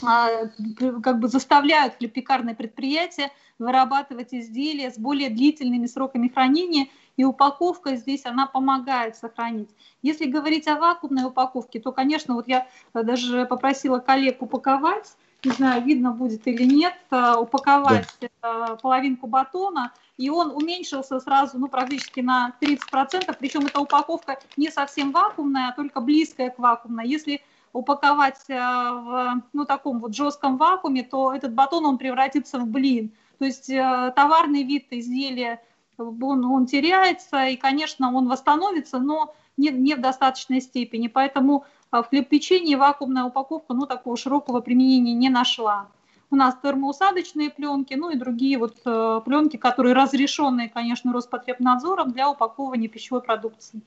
как 0.00 1.20
бы 1.20 1.28
заставляют 1.28 1.96
хлебопекарные 1.96 2.54
предприятия 2.54 3.30
вырабатывать 3.58 4.34
изделия 4.34 4.90
с 4.90 4.98
более 4.98 5.30
длительными 5.30 5.86
сроками 5.86 6.28
хранения, 6.28 6.88
и 7.16 7.24
упаковка 7.24 7.96
здесь, 7.96 8.26
она 8.26 8.46
помогает 8.46 9.16
сохранить. 9.16 9.70
Если 10.02 10.26
говорить 10.26 10.68
о 10.68 10.76
вакуумной 10.76 11.24
упаковке, 11.24 11.80
то, 11.80 11.92
конечно, 11.92 12.34
вот 12.34 12.46
я 12.46 12.66
даже 12.92 13.46
попросила 13.46 13.98
коллег 13.98 14.42
упаковать, 14.42 15.16
не 15.44 15.52
знаю, 15.52 15.82
видно 15.82 16.12
будет 16.12 16.46
или 16.46 16.64
нет, 16.64 16.94
а, 17.10 17.38
упаковать 17.38 18.08
да. 18.42 18.76
половинку 18.82 19.26
батона, 19.26 19.92
и 20.18 20.28
он 20.28 20.50
уменьшился 20.50 21.20
сразу, 21.20 21.58
ну, 21.58 21.68
практически 21.68 22.20
на 22.20 22.54
30%, 22.60 23.34
причем 23.38 23.66
эта 23.66 23.80
упаковка 23.80 24.38
не 24.56 24.70
совсем 24.70 25.12
вакуумная, 25.12 25.68
а 25.68 25.72
только 25.72 26.00
близкая 26.00 26.50
к 26.50 26.58
вакуумной. 26.58 27.06
Если 27.06 27.42
упаковать 27.76 28.40
э, 28.48 28.54
в 28.54 29.42
ну, 29.52 29.64
таком 29.64 30.00
вот 30.00 30.14
жестком 30.14 30.56
вакууме, 30.56 31.02
то 31.02 31.34
этот 31.34 31.52
батон 31.52 31.84
он 31.84 31.98
превратится 31.98 32.58
в 32.58 32.66
блин. 32.66 33.12
То 33.38 33.44
есть 33.44 33.68
э, 33.68 34.12
товарный 34.16 34.62
вид 34.62 34.86
изделия 34.90 35.62
он, 35.98 36.44
он 36.44 36.66
теряется, 36.66 37.46
и, 37.46 37.56
конечно, 37.56 38.12
он 38.12 38.28
восстановится, 38.28 38.98
но 38.98 39.34
не, 39.56 39.70
не 39.70 39.94
в 39.94 40.00
достаточной 40.00 40.60
степени. 40.60 41.08
Поэтому 41.08 41.64
э, 41.92 42.02
в 42.02 42.08
хлебопечении 42.08 42.74
вакуумная 42.74 43.24
упаковка 43.24 43.74
ну, 43.74 43.86
такого 43.86 44.16
широкого 44.16 44.60
применения 44.60 45.14
не 45.14 45.28
нашла. 45.28 45.88
У 46.30 46.36
нас 46.36 46.56
термоусадочные 46.60 47.50
пленки, 47.50 47.94
ну 47.94 48.10
и 48.10 48.16
другие 48.16 48.58
вот 48.58 48.82
пленки, 48.82 49.56
которые 49.56 49.94
разрешенные, 49.94 50.68
конечно, 50.68 51.12
Роспотребнадзором 51.12 52.10
для 52.10 52.28
упаковывания 52.28 52.88
пищевой 52.88 53.22
продукции. 53.22 53.80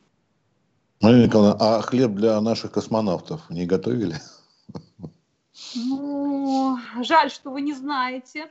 Марина 1.02 1.26
Николаевна, 1.26 1.58
а 1.60 1.82
хлеб 1.82 2.12
для 2.12 2.42
наших 2.42 2.72
космонавтов 2.72 3.50
не 3.50 3.66
готовили? 3.66 4.16
Ну, 5.76 6.78
жаль, 7.02 7.32
что 7.32 7.52
вы 7.52 7.62
не 7.62 7.74
знаете. 7.74 8.50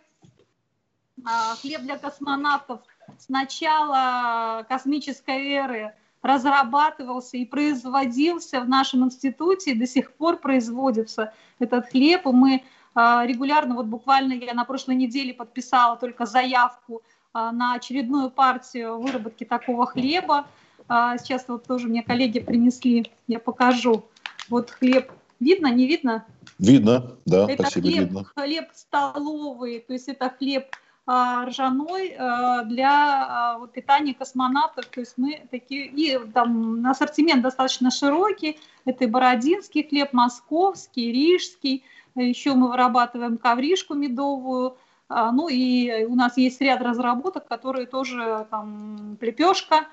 А, 1.26 1.56
хлеб 1.56 1.82
для 1.82 1.98
космонавтов 1.98 2.80
с 3.18 3.28
начала 3.28 4.64
космической 4.68 5.52
эры 5.52 5.94
разрабатывался 6.22 7.36
и 7.36 7.44
производился 7.44 8.60
в 8.60 8.68
нашем 8.68 9.04
институте, 9.04 9.72
и 9.72 9.78
до 9.78 9.86
сих 9.86 10.12
пор 10.12 10.38
производится 10.38 11.34
этот 11.58 11.90
хлеб, 11.90 12.26
и 12.26 12.30
мы 12.30 12.64
а, 12.94 13.26
регулярно, 13.26 13.74
вот 13.74 13.86
буквально 13.86 14.32
я 14.32 14.54
на 14.54 14.64
прошлой 14.64 14.94
неделе 14.94 15.34
подписала 15.34 15.96
только 15.96 16.24
заявку 16.24 17.02
а, 17.32 17.52
на 17.52 17.74
очередную 17.74 18.30
партию 18.30 18.98
выработки 18.98 19.44
такого 19.44 19.86
хлеба. 19.86 20.46
А, 20.88 21.18
сейчас 21.18 21.44
вот 21.48 21.66
тоже 21.66 21.86
мне 21.86 22.02
коллеги 22.02 22.40
принесли, 22.40 23.10
я 23.26 23.38
покажу. 23.38 24.04
Вот 24.48 24.70
хлеб 24.70 25.10
видно, 25.38 25.68
не 25.68 25.86
видно? 25.86 26.24
Видно, 26.58 27.16
да, 27.26 27.48
это 27.48 27.64
спасибо, 27.64 27.88
хлеб, 27.88 28.00
видно. 28.00 28.24
хлеб 28.24 28.68
столовый, 28.72 29.80
то 29.80 29.92
есть 29.92 30.08
это 30.08 30.30
хлеб 30.30 30.66
а, 31.10 31.46
ржаной 31.46 32.14
а, 32.18 32.64
для 32.64 32.90
а, 32.90 33.58
вот, 33.58 33.72
питания 33.72 34.12
космонавтов. 34.12 34.84
То 34.86 35.00
есть 35.00 35.14
мы 35.16 35.46
такие, 35.50 35.86
и 35.86 36.18
там 36.32 36.86
ассортимент 36.86 37.40
достаточно 37.42 37.90
широкий. 37.90 38.58
Это 38.84 39.04
и 39.04 39.06
бородинский 39.06 39.88
хлеб, 39.88 40.12
московский, 40.12 41.10
рижский. 41.10 41.82
Еще 42.14 42.52
мы 42.52 42.68
вырабатываем 42.68 43.38
ковришку 43.38 43.94
медовую. 43.94 44.76
Ну 45.08 45.48
и 45.48 46.04
у 46.04 46.14
нас 46.14 46.36
есть 46.36 46.60
ряд 46.60 46.82
разработок, 46.82 47.48
которые 47.48 47.86
тоже 47.86 48.46
там 48.50 49.16
лепешка 49.18 49.86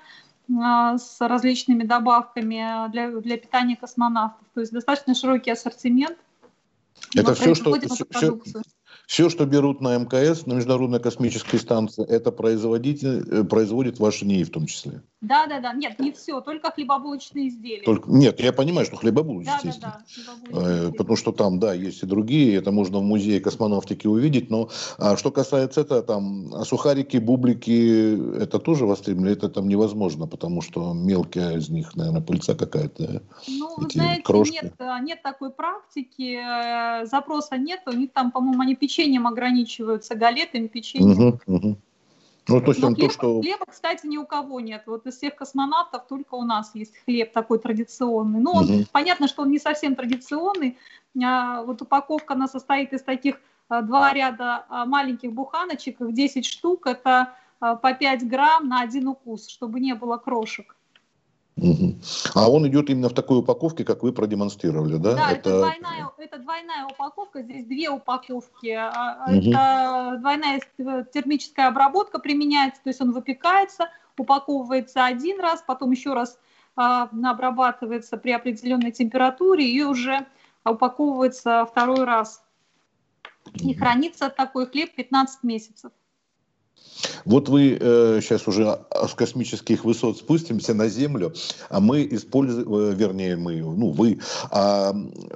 с 0.48 1.16
различными 1.20 1.82
добавками 1.82 2.90
для, 2.90 3.10
для 3.10 3.36
питания 3.36 3.76
космонавтов. 3.76 4.46
То 4.54 4.60
есть 4.60 4.72
достаточно 4.72 5.14
широкий 5.14 5.50
ассортимент. 5.50 6.16
Это 7.14 7.34
все, 7.34 7.54
что, 7.54 7.78
все, 8.10 8.38
все, 9.06 9.28
что 9.28 9.44
берут 9.44 9.80
на 9.80 9.98
МКС, 9.98 10.46
на 10.46 10.54
Международной 10.54 11.00
космической 11.00 11.58
станции, 11.58 12.04
это 12.06 12.32
производитель, 12.32 13.24
э, 13.28 13.44
производит 13.44 13.98
ваши 13.98 14.24
НИИ 14.24 14.44
в 14.44 14.50
том 14.50 14.66
числе. 14.66 15.02
Да, 15.20 15.46
да, 15.46 15.60
да. 15.60 15.72
Нет, 15.72 15.98
не 15.98 16.12
все, 16.12 16.40
только 16.40 16.70
хлебобулочные 16.70 17.48
изделия. 17.48 17.84
Только, 17.84 18.10
нет, 18.10 18.40
я 18.40 18.52
понимаю, 18.52 18.86
что 18.86 18.96
хлебобулочные, 18.96 19.56
да, 19.62 19.68
естественно. 19.68 20.04
Да, 20.52 20.82
да, 20.84 20.92
Потому 20.92 21.16
что 21.16 21.32
там, 21.32 21.58
да, 21.58 21.72
есть 21.72 22.02
и 22.02 22.06
другие, 22.06 22.56
это 22.56 22.70
можно 22.70 22.98
в 22.98 23.02
музее 23.02 23.40
космонавтики 23.40 24.06
увидеть. 24.06 24.50
Но 24.50 24.68
а, 24.98 25.16
что 25.16 25.30
касается 25.30 25.80
этого, 25.80 26.02
там, 26.02 26.54
а 26.54 26.64
сухарики, 26.64 27.16
бублики, 27.16 28.36
это 28.36 28.58
тоже 28.58 28.84
востребовано, 28.84 29.30
это 29.30 29.48
там 29.48 29.68
невозможно, 29.68 30.26
потому 30.26 30.60
что 30.60 30.92
мелкая 30.92 31.56
из 31.56 31.70
них, 31.70 31.96
наверное, 31.96 32.20
пыльца 32.20 32.54
какая-то. 32.54 33.22
Ну, 33.48 33.76
вы 33.78 33.88
знаете, 33.90 34.22
крошки. 34.22 34.64
нет, 34.64 34.74
а, 34.78 35.00
нет 35.00 35.22
такой 35.22 35.50
практики, 35.50 36.36
э, 36.36 37.06
запроса 37.06 37.56
нет, 37.56 37.80
у 37.86 37.92
них 37.92 38.12
там, 38.12 38.30
по-моему, 38.30 38.60
они 38.60 38.74
печенье 38.74 38.96
печеньем 38.96 39.26
ограничиваются, 39.26 40.14
галетами, 40.14 40.66
печеньем. 40.66 41.40
Угу, 41.46 41.56
угу. 41.56 41.78
Ну, 42.48 42.60
то 42.60 42.70
есть 42.70 42.80
Но 42.80 42.88
он 42.88 42.94
хлеба, 42.94 43.08
то, 43.08 43.14
что... 43.14 43.40
хлеба, 43.40 43.66
кстати, 43.66 44.06
ни 44.06 44.16
у 44.16 44.24
кого 44.24 44.60
нет. 44.60 44.84
Вот 44.86 45.06
из 45.06 45.16
всех 45.16 45.34
космонавтов 45.34 46.06
только 46.06 46.34
у 46.34 46.44
нас 46.44 46.70
есть 46.74 46.96
хлеб 47.04 47.32
такой 47.32 47.58
традиционный. 47.58 48.40
Ну, 48.40 48.52
он, 48.52 48.64
угу. 48.70 48.84
понятно, 48.92 49.26
что 49.26 49.42
он 49.42 49.50
не 49.50 49.58
совсем 49.58 49.96
традиционный. 49.96 50.78
А, 51.22 51.62
вот 51.64 51.82
упаковка, 51.82 52.34
она 52.34 52.46
состоит 52.46 52.92
из 52.92 53.02
таких 53.02 53.40
а, 53.68 53.82
два 53.82 54.12
ряда 54.12 54.64
а, 54.68 54.86
маленьких 54.86 55.32
буханочек, 55.32 56.00
их 56.00 56.12
10 56.12 56.46
штук. 56.46 56.86
Это 56.86 57.34
а, 57.58 57.74
по 57.74 57.92
5 57.92 58.28
грамм 58.28 58.68
на 58.68 58.82
один 58.82 59.08
укус, 59.08 59.48
чтобы 59.48 59.80
не 59.80 59.94
было 59.94 60.16
крошек. 60.16 60.75
Угу. 61.56 61.96
А 62.34 62.50
он 62.50 62.68
идет 62.68 62.90
именно 62.90 63.08
в 63.08 63.14
такой 63.14 63.38
упаковке, 63.38 63.84
как 63.84 64.02
вы 64.02 64.12
продемонстрировали, 64.12 64.98
да? 64.98 65.14
Да, 65.14 65.30
это, 65.30 65.48
это, 65.48 65.58
двойная, 65.58 66.10
это 66.18 66.38
двойная 66.38 66.84
упаковка, 66.84 67.42
здесь 67.42 67.64
две 67.64 67.88
упаковки. 67.88 68.76
Угу. 68.76 69.50
Это 69.50 70.16
двойная 70.20 70.60
термическая 71.12 71.68
обработка 71.68 72.18
применяется, 72.18 72.82
то 72.82 72.90
есть 72.90 73.00
он 73.00 73.12
выпекается, 73.12 73.88
упаковывается 74.18 75.06
один 75.06 75.40
раз, 75.40 75.64
потом 75.66 75.92
еще 75.92 76.12
раз 76.12 76.38
а, 76.76 77.08
обрабатывается 77.24 78.18
при 78.18 78.32
определенной 78.32 78.92
температуре 78.92 79.66
и 79.66 79.82
уже 79.82 80.26
упаковывается 80.62 81.64
второй 81.64 82.04
раз. 82.04 82.42
И 83.54 83.72
хранится 83.74 84.28
такой 84.28 84.66
хлеб 84.66 84.94
15 84.94 85.42
месяцев. 85.42 85.90
Вот 87.24 87.48
вы 87.48 87.76
э, 87.78 88.20
сейчас 88.22 88.46
уже 88.46 88.78
с 88.90 89.14
космических 89.14 89.84
высот 89.84 90.18
спустимся 90.18 90.74
на 90.74 90.88
Землю, 90.88 91.34
а 91.68 91.80
мы 91.80 92.06
используем, 92.10 92.72
э, 92.74 92.94
вернее, 92.94 93.36
мы, 93.36 93.56
ну, 93.56 93.90
вы 93.90 94.20
э, 94.50 94.92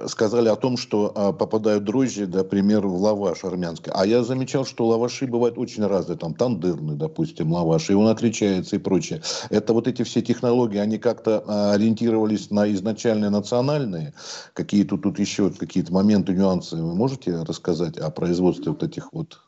сказали 0.07 0.47
о 0.47 0.55
том, 0.55 0.77
что 0.77 1.11
э, 1.13 1.33
попадают 1.37 1.83
дрожжи, 1.83 2.27
например, 2.27 2.87
в 2.87 2.95
лаваш 2.95 3.43
армянский. 3.43 3.91
А 3.93 4.05
я 4.05 4.23
замечал, 4.23 4.65
что 4.65 4.87
лаваши 4.87 5.27
бывают 5.27 5.57
очень 5.57 5.85
разные, 5.85 6.17
там 6.17 6.33
тандырный, 6.33 6.95
допустим, 6.95 7.51
лаваш, 7.51 7.89
и 7.89 7.93
он 7.93 8.07
отличается 8.07 8.77
и 8.77 8.79
прочее. 8.79 9.21
Это 9.49 9.73
вот 9.73 9.87
эти 9.87 10.03
все 10.03 10.21
технологии, 10.21 10.77
они 10.77 10.97
как-то 10.97 11.43
э, 11.45 11.73
ориентировались 11.75 12.51
на 12.51 12.71
изначальные 12.71 13.29
национальные, 13.29 14.13
какие-то 14.53 14.97
тут 14.97 15.19
еще 15.19 15.49
какие-то 15.51 15.93
моменты, 15.93 16.33
нюансы. 16.33 16.77
Вы 16.77 16.95
можете 16.95 17.43
рассказать 17.43 17.97
о 17.97 18.09
производстве 18.11 18.71
вот 18.71 18.83
этих 18.83 19.11
вот 19.11 19.39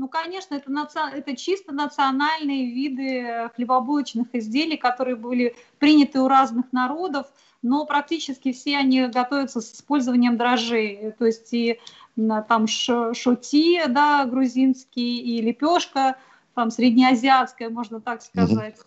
ну, 0.00 0.08
конечно, 0.08 0.54
это, 0.54 0.72
наци... 0.72 0.98
это 0.98 1.36
чисто 1.36 1.72
национальные 1.72 2.70
виды 2.70 3.50
хлебобулочных 3.54 4.28
изделий, 4.32 4.78
которые 4.78 5.14
были 5.14 5.54
приняты 5.78 6.20
у 6.20 6.26
разных 6.26 6.72
народов, 6.72 7.26
но 7.60 7.84
практически 7.84 8.52
все 8.52 8.78
они 8.78 9.06
готовятся 9.08 9.60
с 9.60 9.74
использованием 9.74 10.38
дрожжей. 10.38 11.12
То 11.18 11.26
есть 11.26 11.52
и 11.52 11.78
там 12.16 12.66
шоти, 12.66 13.86
да, 13.88 14.24
грузинский, 14.24 15.18
и 15.18 15.42
лепешка, 15.42 16.16
там 16.54 16.70
среднеазиатская, 16.70 17.68
можно 17.68 18.00
так 18.00 18.22
сказать. 18.22 18.78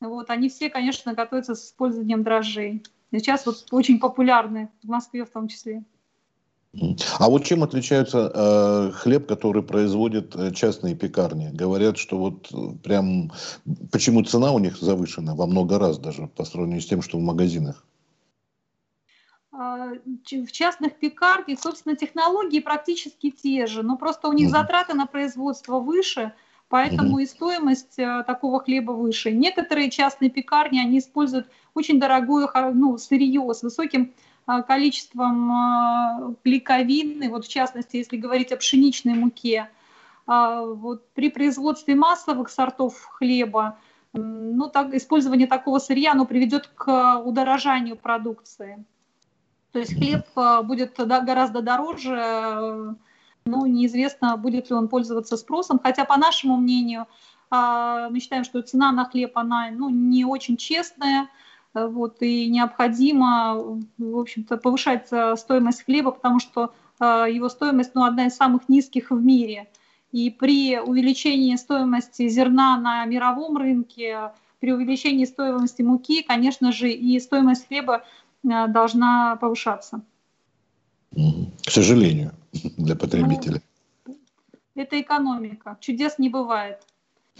Mm-hmm. 0.00 0.08
Вот, 0.08 0.30
они 0.30 0.48
все, 0.48 0.70
конечно, 0.70 1.12
готовятся 1.12 1.54
с 1.54 1.66
использованием 1.66 2.22
дрожжей. 2.22 2.82
Сейчас 3.12 3.44
вот 3.44 3.66
очень 3.72 4.00
популярны, 4.00 4.70
в 4.82 4.88
Москве 4.88 5.26
в 5.26 5.30
том 5.30 5.48
числе. 5.48 5.84
А 7.18 7.28
вот 7.28 7.44
чем 7.44 7.62
отличается 7.62 8.32
э, 8.34 8.92
хлеб, 8.92 9.26
который 9.26 9.62
производят 9.62 10.34
э, 10.34 10.52
частные 10.52 10.94
пекарни? 10.94 11.50
Говорят, 11.52 11.98
что 11.98 12.16
вот 12.16 12.50
э, 12.50 12.56
прям 12.82 13.30
почему 13.90 14.24
цена 14.24 14.52
у 14.52 14.58
них 14.58 14.78
завышена 14.78 15.34
во 15.34 15.46
много 15.46 15.78
раз 15.78 15.98
даже 15.98 16.28
по 16.28 16.44
сравнению 16.44 16.80
с 16.80 16.86
тем, 16.86 17.02
что 17.02 17.18
в 17.18 17.20
магазинах. 17.20 17.84
А, 19.52 19.90
в 20.30 20.50
частных 20.50 20.98
пекарнях, 20.98 21.60
собственно, 21.60 21.94
технологии 21.94 22.60
практически 22.60 23.30
те 23.30 23.66
же, 23.66 23.82
но 23.82 23.98
просто 23.98 24.28
у 24.28 24.32
них 24.32 24.48
затраты 24.48 24.94
на 24.94 25.04
производство 25.04 25.78
выше, 25.78 26.32
поэтому 26.70 27.18
и 27.18 27.26
стоимость 27.26 27.98
э, 27.98 28.24
такого 28.26 28.60
хлеба 28.60 28.92
выше. 28.92 29.30
Некоторые 29.30 29.90
частные 29.90 30.30
пекарни, 30.30 30.78
они 30.78 31.00
используют 31.00 31.48
очень 31.74 32.00
дорогое 32.00 32.48
ну, 32.72 32.96
сырье 32.96 33.52
с 33.52 33.62
высоким 33.62 34.14
количеством 34.46 35.52
а, 35.52 36.34
клейковины, 36.42 37.30
вот 37.30 37.44
в 37.44 37.48
частности, 37.48 37.96
если 37.96 38.16
говорить 38.16 38.52
о 38.52 38.56
пшеничной 38.56 39.14
муке, 39.14 39.70
а, 40.26 40.62
вот 40.62 41.08
при 41.14 41.30
производстве 41.30 41.94
массовых 41.94 42.50
сортов 42.50 43.00
хлеба, 43.04 43.78
ну, 44.12 44.68
так, 44.68 44.92
использование 44.94 45.46
такого 45.46 45.78
сырья 45.78 46.12
оно 46.12 46.26
приведет 46.26 46.66
к 46.74 47.20
удорожанию 47.20 47.96
продукции. 47.96 48.84
То 49.72 49.78
есть 49.78 49.94
хлеб 49.94 50.26
будет 50.64 50.98
гораздо 50.98 51.62
дороже, 51.62 52.94
но 53.46 53.66
неизвестно, 53.66 54.36
будет 54.36 54.68
ли 54.68 54.76
он 54.76 54.88
пользоваться 54.88 55.38
спросом. 55.38 55.80
Хотя, 55.82 56.04
по 56.04 56.18
нашему 56.18 56.58
мнению, 56.58 57.06
мы 57.50 58.18
считаем, 58.20 58.44
что 58.44 58.60
цена 58.60 58.92
на 58.92 59.06
хлеб, 59.06 59.32
она 59.38 59.70
ну, 59.70 59.88
не 59.88 60.26
очень 60.26 60.58
честная, 60.58 61.30
вот, 61.74 62.20
и 62.20 62.48
необходимо, 62.48 63.80
в 63.98 64.18
общем-то, 64.18 64.58
повышать 64.58 65.08
э, 65.10 65.36
стоимость 65.36 65.84
хлеба, 65.84 66.10
потому 66.10 66.38
что 66.38 66.74
э, 67.00 67.26
его 67.30 67.48
стоимость 67.48 67.92
ну, 67.94 68.04
одна 68.04 68.26
из 68.26 68.36
самых 68.36 68.68
низких 68.68 69.10
в 69.10 69.22
мире. 69.22 69.68
И 70.10 70.28
при 70.28 70.78
увеличении 70.78 71.56
стоимости 71.56 72.28
зерна 72.28 72.76
на 72.76 73.04
мировом 73.06 73.56
рынке, 73.56 74.32
при 74.60 74.72
увеличении 74.72 75.24
стоимости 75.24 75.80
муки, 75.80 76.22
конечно 76.22 76.72
же, 76.72 76.90
и 76.90 77.18
стоимость 77.20 77.68
хлеба 77.68 78.04
э, 78.44 78.66
должна 78.68 79.36
повышаться. 79.36 80.02
К 81.10 81.70
сожалению, 81.70 82.32
для 82.76 82.96
потребителя. 82.96 83.62
Ну, 84.06 84.18
это 84.74 85.00
экономика. 85.00 85.78
Чудес 85.80 86.18
не 86.18 86.28
бывает. 86.28 86.82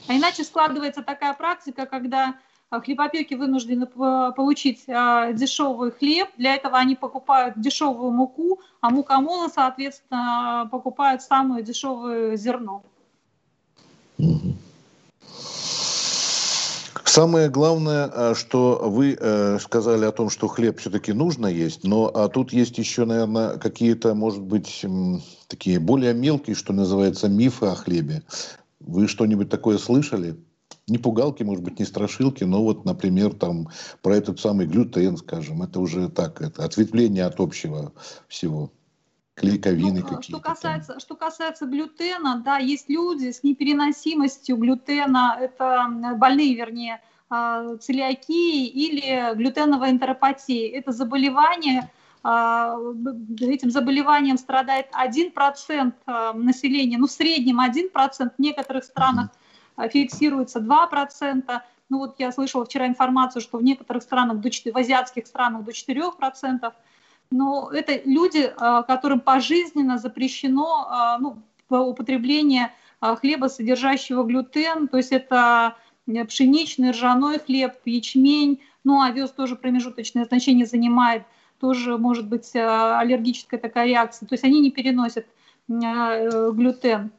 А 0.09 0.17
иначе 0.17 0.43
складывается 0.43 1.03
такая 1.03 1.35
практика, 1.35 1.85
когда 1.85 2.37
хлебопеки 2.81 3.35
вынуждены 3.35 3.87
получить 3.87 4.85
а, 4.89 5.33
дешевый 5.33 5.91
хлеб, 5.91 6.29
для 6.37 6.55
этого 6.55 6.79
они 6.79 6.97
покупают 6.97 7.55
дешевую 7.61 8.13
муку, 8.13 8.61
а 8.81 8.91
мукомолы, 8.91 9.49
соответственно, 9.55 10.69
покупают 10.71 11.23
самое 11.23 11.63
дешевое 11.63 12.37
зерно. 12.37 12.83
Самое 17.05 17.51
главное, 17.51 18.11
а, 18.11 18.35
что 18.35 18.81
вы 18.85 19.19
э, 19.21 19.59
сказали 19.59 20.07
о 20.07 20.13
том, 20.13 20.31
что 20.31 20.49
хлеб 20.49 20.79
все-таки 20.79 21.13
нужно 21.13 21.47
есть, 21.47 21.85
но 21.85 22.07
а 22.07 22.29
тут 22.29 22.55
есть 22.55 22.79
еще, 22.79 23.05
наверное, 23.05 23.59
какие-то, 23.59 24.15
может 24.15 24.41
быть, 24.41 24.83
такие 25.47 25.79
более 25.79 26.15
мелкие, 26.15 26.57
что 26.57 26.73
называется, 26.73 27.29
мифы 27.29 27.67
о 27.67 27.75
хлебе. 27.75 28.23
Вы 28.81 29.09
что-нибудь 29.09 29.51
такое 29.51 29.77
слышали? 29.77 30.37
Не 30.89 30.99
пугалки, 30.99 31.43
может 31.43 31.63
быть, 31.63 31.79
не 31.79 31.85
страшилки, 31.85 32.45
но 32.45 32.63
вот, 32.63 32.85
например, 32.85 33.35
там 33.35 33.69
про 34.03 34.17
этот 34.17 34.41
самый 34.41 34.67
глютен, 34.67 35.17
скажем, 35.17 35.63
это 35.63 35.81
уже 35.81 36.09
так, 36.09 36.41
это 36.41 36.65
ответвление 36.65 37.25
от 37.25 37.41
общего 37.41 37.93
всего. 38.29 38.73
Клейковины 39.35 40.01
ну, 40.01 40.07
какие-то. 40.07 40.23
Что 40.23 40.41
касается, 40.41 41.01
что 41.01 41.17
касается 41.17 41.67
глютена, 41.67 42.43
да, 42.45 42.59
есть 42.59 42.91
люди 42.91 43.31
с 43.31 43.43
непереносимостью 43.43 44.59
глютена, 44.59 45.39
это 45.41 45.87
больные, 46.17 46.55
вернее, 46.55 47.01
а, 47.31 47.79
целиакии 47.79 48.67
или 48.67 49.35
глютеновой 49.35 49.91
энтеропатии. 49.91 50.69
Это 50.69 50.93
заболевание, 50.93 51.91
а, 52.23 52.77
этим 53.41 53.71
заболеванием 53.71 54.37
страдает 54.37 54.89
1% 54.93 55.95
а, 56.05 56.35
населения, 56.35 56.99
ну 56.99 57.07
в 57.07 57.11
среднем 57.11 57.59
1%, 57.59 58.33
в 58.37 58.39
некоторых 58.39 58.85
странах 58.85 59.31
фиксируется 59.91 60.61
2%. 60.61 61.61
Ну 61.89 61.99
вот 61.99 62.17
я 62.19 62.33
слышала 62.33 62.65
вчера 62.65 62.87
информацию, 62.87 63.43
что 63.43 63.59
в 63.59 63.63
некоторых 63.63 64.03
странах, 64.03 64.41
до 64.41 64.51
4, 64.51 64.73
в 64.73 64.77
азиатских 64.79 65.27
странах 65.27 65.65
до 65.65 65.73
4%. 65.73 66.73
Но 67.31 67.71
это 67.73 68.01
люди, 68.05 68.53
которым 68.87 69.21
пожизненно 69.21 69.99
запрещено 69.99 71.19
ну, 71.21 71.43
употребление 71.71 72.73
хлеба, 73.01 73.49
содержащего 73.49 74.23
глютен, 74.23 74.89
то 74.89 74.97
есть 74.97 75.13
это 75.13 75.77
пшеничный, 76.29 76.91
ржаной 76.91 77.39
хлеб, 77.39 77.75
ячмень, 77.85 78.61
ну, 78.85 79.03
овес 79.03 79.31
тоже 79.31 79.57
промежуточное 79.57 80.25
значение 80.25 80.67
занимает, 80.67 81.25
тоже 81.61 81.97
может 81.99 82.29
быть 82.29 82.55
аллергическая 82.55 83.59
такая 83.59 83.87
реакция, 83.87 84.27
то 84.27 84.35
есть 84.35 84.45
они 84.45 84.61
не 84.61 84.71
переносят 84.71 85.27
э, 85.69 86.51
глютен. 86.53 87.13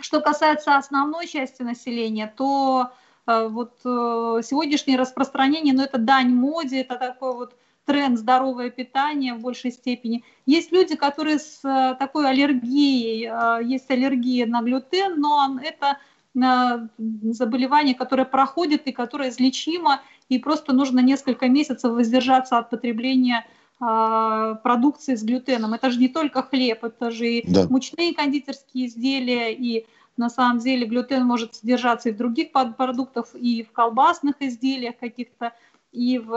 Что 0.00 0.20
касается 0.20 0.76
основной 0.76 1.26
части 1.26 1.62
населения, 1.62 2.32
то 2.36 2.90
э, 3.26 3.48
вот 3.48 3.78
сегодняшнее 3.82 4.98
распространение, 4.98 5.74
ну, 5.74 5.82
это 5.82 5.98
дань 5.98 6.34
моде, 6.34 6.80
это 6.80 6.96
такой 6.96 7.34
вот 7.34 7.56
тренд 7.86 8.18
здоровое 8.18 8.70
питание 8.70 9.34
в 9.34 9.40
большей 9.40 9.70
степени. 9.70 10.24
Есть 10.46 10.72
люди, 10.72 10.96
которые 10.96 11.38
с 11.38 11.60
такой 11.98 12.28
аллергией, 12.28 13.30
есть 13.66 13.90
аллергия 13.90 14.46
на 14.46 14.62
глютен, 14.62 15.20
но 15.20 15.58
это 15.62 15.98
заболевание, 16.34 17.94
которое 17.94 18.24
проходит 18.24 18.86
и 18.86 18.92
которое 18.92 19.28
излечимо, 19.28 20.00
и 20.28 20.38
просто 20.38 20.72
нужно 20.72 21.00
несколько 21.00 21.48
месяцев 21.48 21.92
воздержаться 21.92 22.58
от 22.58 22.70
потребления 22.70 23.46
продукции 23.78 25.14
с 25.14 25.22
глютеном. 25.22 25.74
Это 25.74 25.90
же 25.90 25.98
не 25.98 26.08
только 26.08 26.42
хлеб, 26.42 26.84
это 26.84 27.10
же 27.10 27.26
и 27.26 27.52
да. 27.52 27.66
мучные 27.68 28.14
кондитерские 28.14 28.86
изделия, 28.86 29.52
и 29.52 29.86
на 30.16 30.30
самом 30.30 30.60
деле 30.60 30.86
глютен 30.86 31.24
может 31.24 31.56
содержаться 31.56 32.08
и 32.08 32.12
в 32.12 32.16
других 32.16 32.52
продуктах, 32.52 33.34
и 33.34 33.64
в 33.64 33.72
колбасных 33.72 34.36
изделиях 34.40 34.96
каких-то, 34.98 35.52
и 35.92 36.18
в 36.18 36.32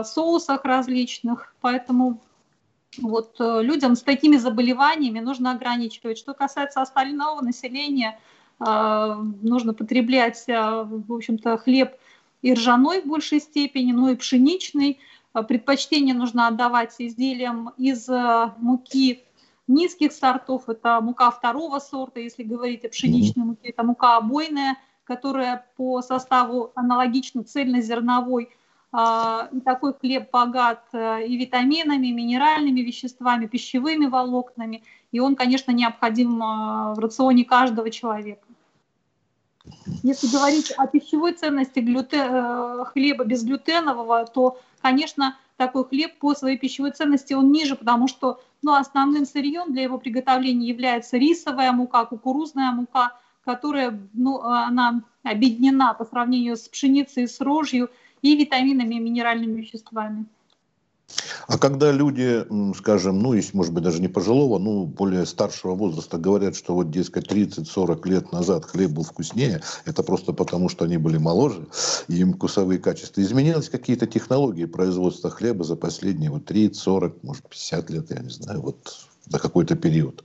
э, 0.00 0.04
соусах 0.04 0.64
различных. 0.64 1.54
Поэтому 1.60 2.20
вот 2.98 3.36
э, 3.40 3.62
людям 3.62 3.96
с 3.96 4.02
такими 4.02 4.36
заболеваниями 4.36 5.20
нужно 5.20 5.52
ограничивать. 5.52 6.18
Что 6.18 6.34
касается 6.34 6.82
остального 6.82 7.40
населения– 7.40 8.18
а, 8.58 9.16
нужно 9.42 9.74
потреблять, 9.74 10.44
а, 10.48 10.84
в 10.84 11.12
общем-то, 11.12 11.58
хлеб 11.58 11.94
и 12.42 12.54
ржаной 12.54 13.02
в 13.02 13.06
большей 13.06 13.40
степени, 13.40 13.92
но 13.92 14.10
и 14.10 14.16
пшеничный. 14.16 14.98
А, 15.36 15.42
предпочтение 15.42 16.14
нужно 16.14 16.48
отдавать 16.48 16.94
изделиям 16.98 17.74
из 17.76 18.08
муки 18.56 19.22
низких 19.68 20.12
сортов. 20.12 20.68
Это 20.70 20.98
мука 21.02 21.30
второго 21.30 21.78
сорта, 21.78 22.20
если 22.20 22.42
говорить 22.42 22.86
о 22.86 22.88
пшеничной 22.88 23.44
муке. 23.44 23.68
Это 23.68 23.82
мука 23.82 24.16
обойная, 24.16 24.78
которая 25.04 25.66
по 25.76 26.00
составу 26.00 26.72
аналогична 26.74 27.44
цельнозерновой. 27.44 28.48
И 28.94 29.60
такой 29.60 29.92
хлеб 29.92 30.30
богат 30.30 30.82
э, 30.92 31.26
и 31.26 31.36
витаминами, 31.36 32.06
и 32.06 32.12
минеральными 32.12 32.80
веществами, 32.80 33.44
пищевыми 33.44 34.06
волокнами. 34.06 34.84
И 35.12 35.20
он, 35.20 35.36
конечно, 35.36 35.70
необходим 35.70 36.38
в 36.38 36.98
рационе 36.98 37.44
каждого 37.44 37.90
человека. 37.90 38.46
Если 40.02 40.28
говорить 40.28 40.72
о 40.76 40.86
пищевой 40.86 41.32
ценности 41.32 41.80
глютен, 41.80 42.20
э, 42.20 42.84
хлеба 42.86 43.24
безглютенового, 43.24 44.24
то, 44.24 44.60
конечно, 44.86 45.36
такой 45.56 45.84
хлеб 45.84 46.16
по 46.20 46.34
своей 46.36 46.56
пищевой 46.56 46.92
ценности 46.92 47.32
он 47.34 47.50
ниже, 47.50 47.74
потому 47.74 48.06
что 48.06 48.40
ну, 48.62 48.74
основным 48.74 49.26
сырьем 49.26 49.72
для 49.72 49.82
его 49.82 49.98
приготовления 49.98 50.68
является 50.68 51.16
рисовая 51.16 51.72
мука, 51.72 52.04
кукурузная 52.04 52.70
мука, 52.70 53.18
которая 53.44 53.98
ну, 54.12 54.40
она 54.42 55.02
объединена 55.24 55.92
по 55.94 56.04
сравнению 56.04 56.56
с 56.56 56.68
пшеницей, 56.68 57.26
с 57.26 57.40
рожью 57.40 57.90
и 58.22 58.36
витаминами 58.36 58.94
и 58.94 59.00
минеральными 59.00 59.60
веществами. 59.60 60.26
А 61.46 61.58
когда 61.58 61.92
люди, 61.92 62.44
скажем, 62.76 63.20
ну, 63.20 63.32
если, 63.32 63.56
может 63.56 63.72
быть, 63.72 63.84
даже 63.84 64.00
не 64.00 64.08
пожилого, 64.08 64.58
ну, 64.58 64.84
более 64.84 65.24
старшего 65.24 65.74
возраста 65.74 66.18
говорят, 66.18 66.56
что 66.56 66.74
вот, 66.74 66.90
дескать, 66.90 67.30
30-40 67.30 68.08
лет 68.08 68.32
назад 68.32 68.64
хлеб 68.64 68.90
был 68.90 69.04
вкуснее, 69.04 69.62
это 69.84 70.02
просто 70.02 70.32
потому, 70.32 70.68
что 70.68 70.84
они 70.84 70.96
были 70.96 71.18
моложе, 71.18 71.66
им 72.08 72.34
вкусовые 72.34 72.78
качества. 72.78 73.20
Изменились 73.20 73.68
какие-то 73.68 74.06
технологии 74.06 74.64
производства 74.66 75.30
хлеба 75.30 75.64
за 75.64 75.76
последние 75.76 76.30
вот 76.30 76.50
30-40, 76.50 77.20
может, 77.22 77.48
50 77.48 77.90
лет, 77.90 78.10
я 78.10 78.20
не 78.20 78.30
знаю, 78.30 78.60
вот 78.62 79.06
за 79.24 79.38
какой-то 79.38 79.76
период 79.76 80.24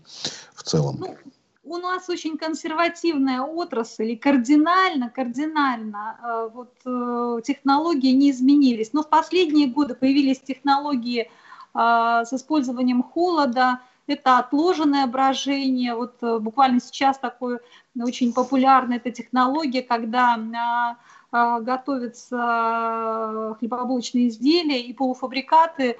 в 0.53 0.63
целом. 0.63 0.97
Ну, 0.99 1.17
у 1.63 1.77
нас 1.77 2.09
очень 2.09 2.37
консервативная 2.37 3.41
отрасль, 3.41 4.11
и 4.11 4.17
кардинально, 4.17 5.09
кардинально 5.09 6.17
э, 6.21 6.49
вот, 6.53 6.73
э, 6.85 7.41
технологии 7.43 8.11
не 8.11 8.31
изменились. 8.31 8.93
Но 8.93 9.03
в 9.03 9.09
последние 9.09 9.67
годы 9.67 9.95
появились 9.95 10.41
технологии 10.41 11.21
э, 11.21 11.27
с 11.73 12.33
использованием 12.33 13.01
холода, 13.03 13.79
это 14.07 14.39
отложенное 14.39 15.07
брожение. 15.07 15.95
Вот 15.95 16.17
буквально 16.41 16.81
сейчас 16.81 17.17
такое 17.17 17.61
очень 17.97 18.33
популярная 18.33 18.97
эта 18.97 19.11
технология, 19.11 19.81
когда 19.81 20.97
готовятся 21.31 23.55
хлебобулочные 23.59 24.27
изделия 24.27 24.81
и 24.81 24.91
полуфабрикаты. 24.91 25.97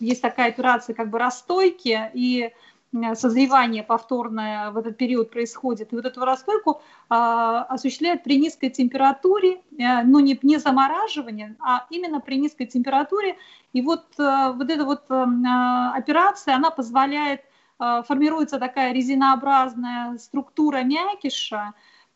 Есть 0.00 0.22
такая 0.22 0.48
операция 0.48 0.94
как 0.94 1.10
бы 1.10 1.18
расстойки, 1.18 2.10
и 2.12 2.50
Э, 2.94 3.14
созревание 3.14 3.82
повторное 3.82 4.70
в 4.70 4.76
этот 4.76 4.96
период 4.96 5.30
происходит. 5.30 5.92
И 5.92 5.96
вот 5.96 6.04
эту 6.04 6.24
рассылку 6.24 6.80
а, 7.08 7.64
осуществляют 7.64 8.22
при 8.22 8.38
низкой 8.38 8.70
температуре, 8.70 9.60
а, 9.80 10.02
ну 10.04 10.20
не, 10.20 10.38
не 10.42 10.58
замораживание, 10.58 11.56
а 11.60 11.86
именно 11.90 12.20
при 12.20 12.36
низкой 12.36 12.66
температуре. 12.66 13.36
И 13.72 13.82
вот, 13.82 14.04
а, 14.18 14.52
вот 14.52 14.70
эта 14.70 14.84
вот 14.84 15.04
а, 15.08 15.92
операция, 15.94 16.54
она 16.54 16.70
позволяет, 16.70 17.42
а, 17.78 18.02
формируется 18.02 18.58
такая 18.58 18.92
резинообразная 18.92 20.16
структура 20.18 20.82
мякиша, 20.82 21.74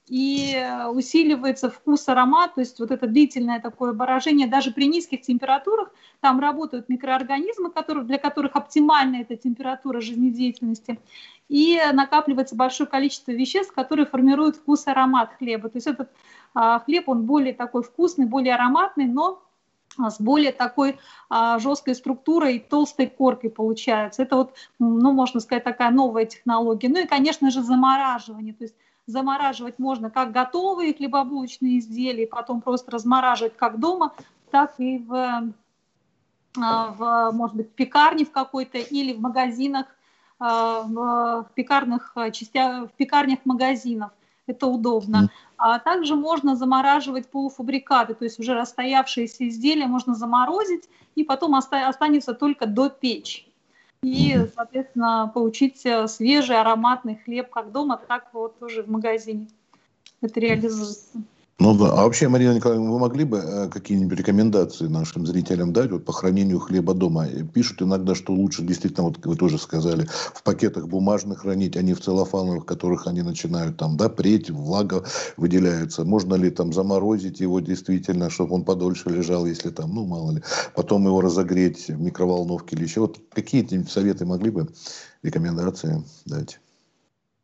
и 0.08 0.56
усиливается 0.92 1.70
вкус, 1.70 2.08
аромат, 2.08 2.54
то 2.54 2.60
есть 2.60 2.78
вот 2.80 2.90
это 2.90 3.06
длительное 3.06 3.60
такое 3.60 3.92
поражение 3.92 4.46
даже 4.46 4.72
при 4.72 4.86
низких 4.86 5.20
температурах, 5.20 5.90
там 6.20 6.40
работают 6.40 6.88
микроорганизмы, 6.88 7.70
которые, 7.70 8.04
для 8.04 8.18
которых 8.18 8.56
оптимальна 8.56 9.16
эта 9.16 9.36
температура 9.36 10.00
жизнедеятельности, 10.00 10.98
и 11.48 11.80
накапливается 11.92 12.56
большое 12.56 12.88
количество 12.88 13.32
веществ, 13.32 13.72
которые 13.72 14.06
формируют 14.06 14.56
вкус 14.56 14.86
и 14.86 14.90
аромат 14.90 15.32
хлеба. 15.38 15.68
То 15.68 15.76
есть 15.76 15.86
этот 15.86 16.10
а, 16.54 16.80
хлеб, 16.80 17.08
он 17.08 17.24
более 17.24 17.54
такой 17.54 17.82
вкусный, 17.82 18.26
более 18.26 18.54
ароматный, 18.54 19.06
но 19.06 19.42
с 19.96 20.20
более 20.20 20.52
такой 20.52 20.98
а, 21.28 21.58
жесткой 21.58 21.94
структурой, 21.94 22.58
толстой 22.58 23.06
коркой 23.06 23.50
получается. 23.50 24.22
Это 24.22 24.36
вот, 24.36 24.54
ну, 24.78 25.12
можно 25.12 25.40
сказать, 25.40 25.64
такая 25.64 25.90
новая 25.90 26.26
технология. 26.26 26.88
Ну 26.88 27.00
и, 27.00 27.06
конечно 27.06 27.50
же, 27.50 27.62
замораживание. 27.62 28.54
То 28.54 28.64
есть 28.64 28.76
замораживать 29.08 29.78
можно 29.78 30.10
как 30.10 30.32
готовые 30.32 30.94
хлебобулочные 30.94 31.78
изделия, 31.78 32.26
потом 32.26 32.60
просто 32.60 32.90
размораживать 32.90 33.56
как 33.56 33.80
дома, 33.80 34.12
так 34.50 34.74
и 34.78 34.98
в 34.98 35.52
а, 36.60 36.90
в, 36.90 37.32
может 37.36 37.56
быть, 37.56 37.70
пекарне 37.72 38.24
в 38.24 38.32
какой-то 38.32 38.78
или 38.78 39.12
в 39.12 39.20
магазинах, 39.20 39.86
а, 40.38 40.82
в 40.82 41.50
пекарных 41.54 42.14
частях, 42.32 42.90
в 42.90 42.92
пекарнях 42.92 43.40
магазинов. 43.44 44.10
Это 44.46 44.66
удобно. 44.66 45.30
А 45.58 45.78
также 45.78 46.14
можно 46.14 46.56
замораживать 46.56 47.30
полуфабрикаты, 47.30 48.14
то 48.14 48.24
есть 48.24 48.38
уже 48.38 48.54
расстоявшиеся 48.54 49.48
изделия 49.48 49.86
можно 49.86 50.14
заморозить, 50.14 50.88
и 51.16 51.24
потом 51.24 51.54
останется 51.54 52.32
только 52.32 52.66
до 52.66 52.88
печи. 52.88 53.47
И, 54.02 54.36
соответственно, 54.54 55.30
получить 55.34 55.84
э, 55.84 56.06
свежий 56.06 56.56
ароматный 56.56 57.16
хлеб 57.16 57.50
как 57.50 57.72
дома, 57.72 57.96
так 57.96 58.28
вот 58.32 58.58
тоже 58.58 58.82
в 58.82 58.88
магазине. 58.88 59.48
Это 60.20 60.38
реализуется. 60.40 61.22
Ну 61.60 61.76
да. 61.76 61.90
А 61.90 62.04
вообще, 62.04 62.28
Марина 62.28 62.54
Николаевна, 62.54 62.88
вы 62.88 63.00
могли 63.00 63.24
бы 63.24 63.38
э, 63.38 63.68
какие-нибудь 63.68 64.16
рекомендации 64.16 64.86
нашим 64.86 65.26
зрителям 65.26 65.72
дать 65.72 65.90
вот, 65.90 66.04
по 66.04 66.12
хранению 66.12 66.60
хлеба 66.60 66.94
дома? 66.94 67.26
Пишут 67.52 67.82
иногда, 67.82 68.14
что 68.14 68.32
лучше 68.32 68.62
действительно, 68.62 69.08
вот 69.08 69.26
вы 69.26 69.34
тоже 69.34 69.58
сказали, 69.58 70.06
в 70.34 70.44
пакетах 70.44 70.86
бумажных 70.86 71.40
хранить, 71.40 71.76
а 71.76 71.82
не 71.82 71.94
в 71.94 72.00
целлофановых, 72.00 72.64
которых 72.64 73.08
они 73.08 73.22
начинают 73.22 73.76
там, 73.76 73.96
да, 73.96 74.08
преть, 74.08 74.50
влага 74.50 75.04
выделяется. 75.36 76.04
Можно 76.04 76.36
ли 76.36 76.50
там 76.50 76.72
заморозить 76.72 77.40
его 77.40 77.58
действительно, 77.58 78.30
чтобы 78.30 78.54
он 78.54 78.64
подольше 78.64 79.10
лежал, 79.10 79.44
если 79.44 79.70
там, 79.70 79.92
ну, 79.92 80.06
мало 80.06 80.30
ли, 80.30 80.42
потом 80.76 81.06
его 81.06 81.20
разогреть 81.20 81.88
в 81.88 82.00
микроволновке 82.00 82.76
или 82.76 82.84
еще. 82.84 83.00
Вот 83.00 83.18
какие-нибудь 83.32 83.90
советы 83.90 84.24
могли 84.24 84.52
бы, 84.52 84.68
рекомендации 85.24 86.04
дать? 86.24 86.60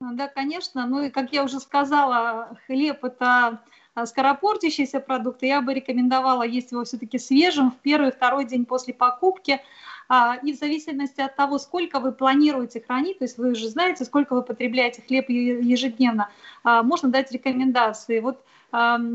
Да, 0.01 0.29
конечно. 0.29 0.87
Ну 0.87 1.03
и, 1.03 1.11
как 1.11 1.33
я 1.33 1.43
уже 1.43 1.59
сказала, 1.59 2.57
хлеб– 2.67 2.99
это 3.05 3.61
скоропортящийся 4.05 5.01
продукт, 5.01 5.43
я 5.43 5.61
бы 5.61 5.75
рекомендовала 5.75 6.43
есть 6.43 6.73
его 6.73 6.85
все-таки 6.85 7.19
свежим 7.19 7.71
в 7.71 7.77
первый, 7.77 8.13
второй 8.13 8.45
день 8.45 8.65
после 8.65 8.95
покупки. 8.95 9.61
А, 10.09 10.37
и 10.43 10.53
в 10.53 10.59
зависимости 10.59 11.21
от 11.21 11.35
того, 11.35 11.59
сколько 11.59 11.99
вы 11.99 12.13
планируете 12.13 12.81
хранить, 12.81 13.19
то 13.19 13.25
есть 13.25 13.39
вы 13.39 13.55
же 13.55 13.69
знаете, 13.69 14.05
сколько 14.05 14.35
вы 14.35 14.43
потребляете 14.43 15.03
хлеб 15.03 15.31
ежедневно, 15.31 16.29
а, 16.63 16.83
можно 16.83 17.09
дать 17.09 17.33
рекомендации. 17.33 18.21
Вот 18.21 18.45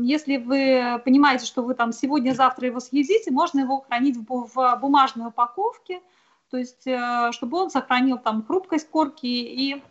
если 0.02 0.38
вы 0.38 1.02
понимаете, 1.04 1.44
что 1.44 1.62
вы 1.62 1.74
там 1.74 1.92
сегодня-завтра 1.92 2.68
его 2.68 2.80
съедите, 2.80 3.30
можно 3.30 3.60
его 3.60 3.84
хранить 3.86 4.16
в 4.16 4.78
бумажной 4.80 5.26
упаковке, 5.26 6.00
то 6.50 6.56
есть 6.56 6.86
э, 6.86 7.30
чтобы 7.32 7.58
он 7.58 7.70
сохранил 7.70 8.16
там 8.16 8.42
хрупкость 8.42 8.88
корки 8.88 9.26
и, 9.26 9.82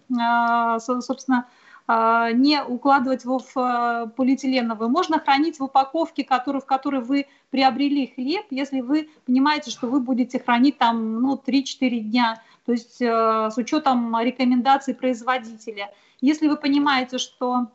собственно, 0.80 1.46
а, 1.46 1.46
не 1.90 2.64
укладывать 2.64 3.24
его 3.24 3.40
в 3.40 3.52
а, 3.56 4.06
полиэтиленовую. 4.08 4.90
Можно 4.90 5.20
хранить 5.20 5.60
в 5.60 5.64
упаковке, 5.64 6.24
который, 6.24 6.62
в 6.62 6.66
которой 6.66 7.02
вы 7.02 7.26
приобрели 7.50 8.14
хлеб, 8.14 8.46
если 8.52 8.82
вы 8.82 9.10
понимаете, 9.26 9.72
что 9.72 9.88
вы 9.88 10.00
будете 10.00 10.40
хранить 10.40 10.78
там 10.78 11.20
ну, 11.20 11.42
3-4 11.44 12.00
дня, 12.02 12.44
то 12.68 12.74
есть 12.74 13.02
э, 13.02 13.50
с 13.52 13.58
учетом 13.58 14.16
рекомендаций 14.20 14.94
производителя. 14.94 15.92
Если 16.22 16.48
вы 16.48 16.58
понимаете, 16.58 17.18
что 17.18 17.70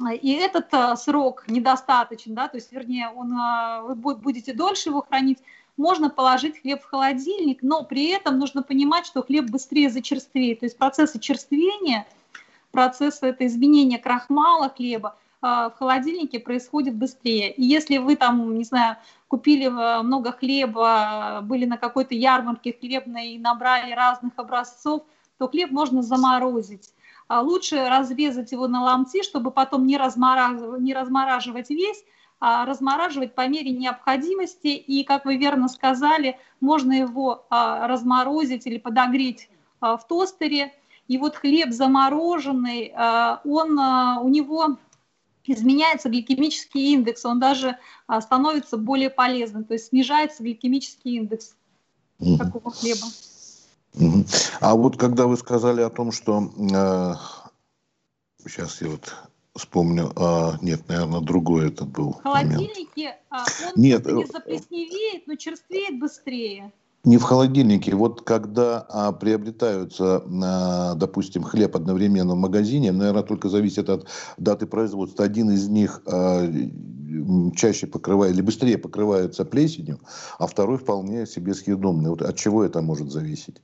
э, 0.00 0.16
и 0.16 0.32
этот 0.32 0.66
э, 0.72 0.96
срок 0.96 1.44
недостаточен, 1.46 2.34
да, 2.34 2.48
то 2.48 2.56
есть, 2.56 2.72
вернее, 2.72 3.10
он, 3.10 3.32
вы 3.84 4.16
будете 4.16 4.52
дольше 4.52 4.88
его 4.88 5.02
хранить, 5.02 5.38
можно 5.76 6.10
положить 6.10 6.60
хлеб 6.60 6.82
в 6.82 6.86
холодильник, 6.86 7.62
но 7.62 7.84
при 7.84 8.08
этом 8.10 8.40
нужно 8.40 8.64
понимать, 8.64 9.06
что 9.06 9.22
хлеб 9.22 9.50
быстрее 9.50 9.88
зачерствеет. 9.88 10.60
То 10.60 10.66
есть 10.66 10.76
процессы 10.76 11.20
черствения– 11.20 12.08
процесс 12.70 13.18
это 13.22 13.46
изменения 13.46 13.98
крахмала 13.98 14.68
хлеба 14.68 15.16
а, 15.42 15.70
в 15.70 15.78
холодильнике 15.78 16.38
происходит 16.38 16.94
быстрее. 16.94 17.52
И 17.52 17.64
если 17.64 17.98
вы 17.98 18.16
там, 18.16 18.56
не 18.58 18.64
знаю, 18.64 18.96
купили 19.28 19.66
э, 19.66 20.02
много 20.02 20.32
хлеба, 20.32 21.40
были 21.42 21.64
на 21.64 21.78
какой-то 21.78 22.14
ярмарке 22.14 22.76
хлебной 22.78 23.32
и 23.32 23.38
набрали 23.38 23.92
разных 23.92 24.32
образцов, 24.36 25.02
то 25.38 25.48
хлеб 25.48 25.70
можно 25.70 26.02
заморозить. 26.02 26.92
А 27.28 27.40
лучше 27.40 27.88
разрезать 27.88 28.52
его 28.52 28.68
на 28.68 28.82
ломти, 28.82 29.22
чтобы 29.22 29.50
потом 29.50 29.86
не 29.86 29.96
размораживать, 29.96 30.80
не 30.80 30.92
размораживать 30.92 31.70
весь, 31.70 32.04
а 32.38 32.66
размораживать 32.66 33.34
по 33.34 33.46
мере 33.46 33.70
необходимости. 33.70 34.68
И, 34.68 35.04
как 35.04 35.24
вы 35.24 35.36
верно 35.36 35.68
сказали, 35.68 36.38
можно 36.60 36.92
его 36.92 37.46
а, 37.48 37.86
разморозить 37.86 38.66
или 38.66 38.78
подогреть 38.78 39.48
в 39.80 40.00
тостере, 40.06 40.74
и 41.10 41.18
вот 41.18 41.34
хлеб 41.34 41.72
замороженный, 41.72 42.92
а, 42.96 43.40
он, 43.44 43.76
а, 43.80 44.20
у 44.20 44.28
него 44.28 44.76
изменяется 45.44 46.08
гликемический 46.08 46.92
индекс, 46.92 47.24
он 47.24 47.40
даже 47.40 47.76
а, 48.06 48.20
становится 48.20 48.76
более 48.76 49.10
полезным, 49.10 49.64
то 49.64 49.74
есть 49.74 49.88
снижается 49.88 50.44
гликемический 50.44 51.16
индекс 51.16 51.56
угу. 52.20 52.38
такого 52.38 52.70
хлеба. 52.70 53.06
Угу. 53.94 54.24
А 54.60 54.76
вот 54.76 54.96
когда 54.98 55.26
вы 55.26 55.36
сказали 55.36 55.80
о 55.80 55.90
том, 55.90 56.12
что 56.12 56.48
э, 56.56 57.14
сейчас 58.44 58.80
я 58.80 58.90
вот 58.90 59.12
вспомню, 59.56 60.12
а, 60.14 60.58
нет, 60.62 60.86
наверное, 60.86 61.22
другой 61.22 61.70
это 61.70 61.86
был. 61.86 62.12
В 62.12 62.22
холодильнике 62.22 63.18
он 63.32 63.72
нет, 63.74 64.06
не 64.06 64.26
заплесневеет, 64.26 65.26
но 65.26 65.34
черствеет 65.34 65.98
быстрее. 65.98 66.72
Не 67.02 67.16
в 67.16 67.22
холодильнике. 67.22 67.94
Вот 67.94 68.22
когда 68.22 68.86
а, 68.88 69.12
приобретаются, 69.12 70.22
а, 70.42 70.94
допустим, 70.94 71.42
хлеб 71.42 71.74
одновременно 71.74 72.34
в 72.34 72.38
магазине, 72.38 72.92
наверное, 72.92 73.22
только 73.22 73.48
зависит 73.48 73.88
от 73.88 74.06
даты 74.36 74.66
производства. 74.66 75.24
Один 75.24 75.50
из 75.50 75.66
них 75.68 76.02
а, 76.06 76.46
чаще 77.56 77.86
покрывает 77.86 78.34
или 78.34 78.42
быстрее 78.42 78.76
покрывается 78.76 79.46
плесенью, 79.46 80.00
а 80.38 80.46
второй 80.46 80.76
вполне 80.76 81.26
себе 81.26 81.54
съедобный. 81.54 82.10
Вот 82.10 82.20
от 82.20 82.36
чего 82.36 82.64
это 82.64 82.82
может 82.82 83.10
зависеть? 83.10 83.62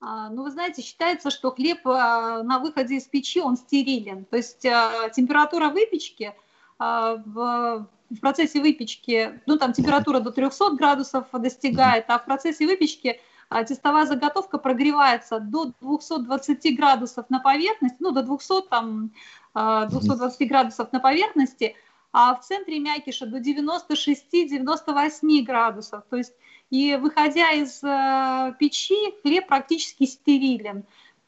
А, 0.00 0.28
ну, 0.28 0.42
вы 0.42 0.50
знаете, 0.50 0.82
считается, 0.82 1.30
что 1.30 1.50
хлеб 1.50 1.86
а, 1.86 2.42
на 2.42 2.58
выходе 2.58 2.96
из 2.96 3.04
печи, 3.04 3.40
он 3.40 3.56
стерилен. 3.56 4.24
То 4.24 4.36
есть 4.36 4.66
а, 4.66 5.08
температура 5.10 5.70
выпечки 5.70 6.34
в 6.80 7.86
в 8.14 8.20
процессе 8.20 8.60
выпечки, 8.60 9.40
ну 9.46 9.56
там 9.58 9.72
температура 9.72 10.20
до 10.20 10.30
300 10.30 10.76
градусов 10.76 11.26
достигает, 11.32 12.04
а 12.08 12.18
в 12.18 12.24
процессе 12.24 12.66
выпечки 12.66 13.20
а, 13.48 13.64
тестовая 13.64 14.06
заготовка 14.06 14.58
прогревается 14.58 15.40
до 15.40 15.72
220 15.80 16.76
градусов 16.76 17.28
на 17.30 17.40
поверхности, 17.40 17.96
ну 18.00 18.12
до 18.12 18.22
200 18.22 18.68
там 18.68 19.10
220 19.54 20.40
а, 20.40 20.44
градусов 20.46 20.92
на 20.92 21.00
поверхности, 21.00 21.74
а 22.12 22.34
в 22.34 22.44
центре 22.44 22.78
мякиша 22.78 23.26
до 23.26 23.38
96-98 23.38 25.42
градусов. 25.42 26.04
То 26.08 26.16
есть 26.16 26.34
и 26.70 26.96
выходя 26.96 27.50
из 27.52 27.84
э, 27.84 28.54
печи, 28.58 29.14
хлеб 29.22 29.46
практически 29.46 30.06
стерилен. 30.06 30.84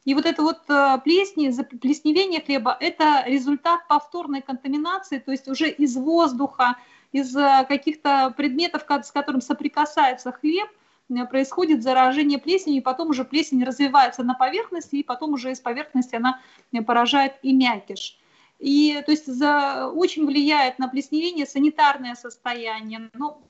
И 0.06 0.14
вот 0.14 0.24
это 0.24 0.42
вот 0.42 0.60
э, 0.68 0.98
плесни, 1.02 1.52
плесневение 1.80 2.40
хлеба– 2.40 2.76
это 2.80 3.24
результат 3.26 3.88
повторной 3.88 4.40
контаминации, 4.40 5.18
то 5.18 5.32
есть 5.32 5.48
уже 5.48 5.68
из 5.68 5.96
воздуха, 5.96 6.76
из 7.10 7.36
э, 7.36 7.66
каких-то 7.68 8.32
предметов, 8.36 8.84
с 9.02 9.10
которым 9.10 9.40
соприкасается 9.40 10.30
хлеб, 10.30 10.68
э, 11.10 11.26
происходит 11.26 11.82
заражение 11.82 12.38
плесенью, 12.38 12.78
и 12.78 12.84
потом 12.84 13.10
уже 13.10 13.24
плесень 13.24 13.64
развивается 13.64 14.22
на 14.22 14.34
поверхности, 14.34 14.94
и 14.94 15.02
потом 15.02 15.32
уже 15.32 15.50
из 15.50 15.58
поверхности 15.58 16.14
она 16.14 16.40
поражает 16.86 17.34
и 17.42 17.52
мякиш. 17.52 18.16
И 18.60 19.02
то 19.04 19.10
есть 19.10 19.26
за, 19.26 19.88
очень 19.88 20.24
влияет 20.24 20.78
на 20.78 20.86
плесневение 20.86 21.46
санитарное 21.46 22.14
состояние. 22.14 23.10
Ну, 23.12 23.42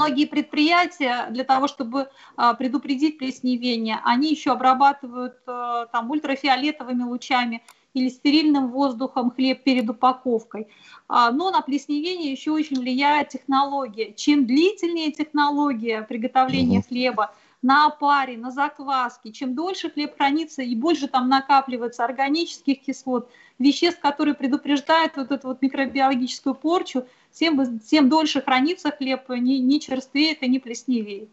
Многие 0.00 0.24
предприятия 0.24 1.26
для 1.28 1.44
того, 1.44 1.68
чтобы 1.68 2.08
а, 2.34 2.54
предупредить 2.54 3.18
плесневение, 3.18 4.00
они 4.02 4.30
еще 4.30 4.52
обрабатывают 4.52 5.36
а, 5.46 5.84
там 5.86 6.10
ультрафиолетовыми 6.10 7.02
лучами 7.02 7.62
или 7.92 8.08
стерильным 8.08 8.68
воздухом 8.68 9.30
хлеб 9.30 9.62
перед 9.62 9.90
упаковкой. 9.90 10.68
А, 11.06 11.30
но 11.30 11.50
на 11.50 11.60
плесневение 11.60 12.32
еще 12.32 12.50
очень 12.50 12.80
влияет 12.80 13.28
технология. 13.28 14.14
Чем 14.14 14.46
длительнее 14.46 15.12
технология 15.12 16.00
приготовления 16.00 16.80
хлеба, 16.80 17.34
на 17.62 17.86
опаре, 17.86 18.38
на 18.38 18.50
закваске. 18.50 19.32
Чем 19.32 19.54
дольше 19.54 19.90
хлеб 19.90 20.16
хранится 20.16 20.62
и 20.62 20.74
больше 20.74 21.08
там 21.08 21.28
накапливается 21.28 22.04
органических 22.04 22.80
кислот, 22.80 23.30
веществ, 23.58 24.00
которые 24.00 24.34
предупреждают 24.34 25.16
вот 25.16 25.30
эту 25.30 25.48
вот 25.48 25.60
микробиологическую 25.60 26.54
порчу, 26.54 27.06
тем, 27.32 27.78
тем 27.80 28.08
дольше 28.08 28.42
хранится 28.42 28.90
хлеб, 28.90 29.28
не, 29.28 29.60
не 29.60 29.80
черствеет 29.80 30.42
и 30.42 30.48
не 30.48 30.58
плесневеет. 30.58 31.28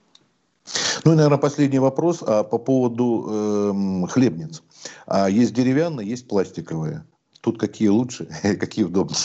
Ну 1.05 1.13
и, 1.13 1.15
наверное, 1.15 1.37
последний 1.37 1.79
вопрос 1.79 2.21
а, 2.21 2.43
по 2.43 2.57
поводу 2.57 3.27
э, 3.29 4.07
хлебниц. 4.07 4.63
А, 5.05 5.29
есть 5.29 5.53
деревянные, 5.53 6.09
есть 6.09 6.27
пластиковые. 6.27 7.05
Тут 7.41 7.59
какие 7.59 7.87
лучше, 7.87 8.25
какие 8.59 8.85
удобнее? 8.85 9.17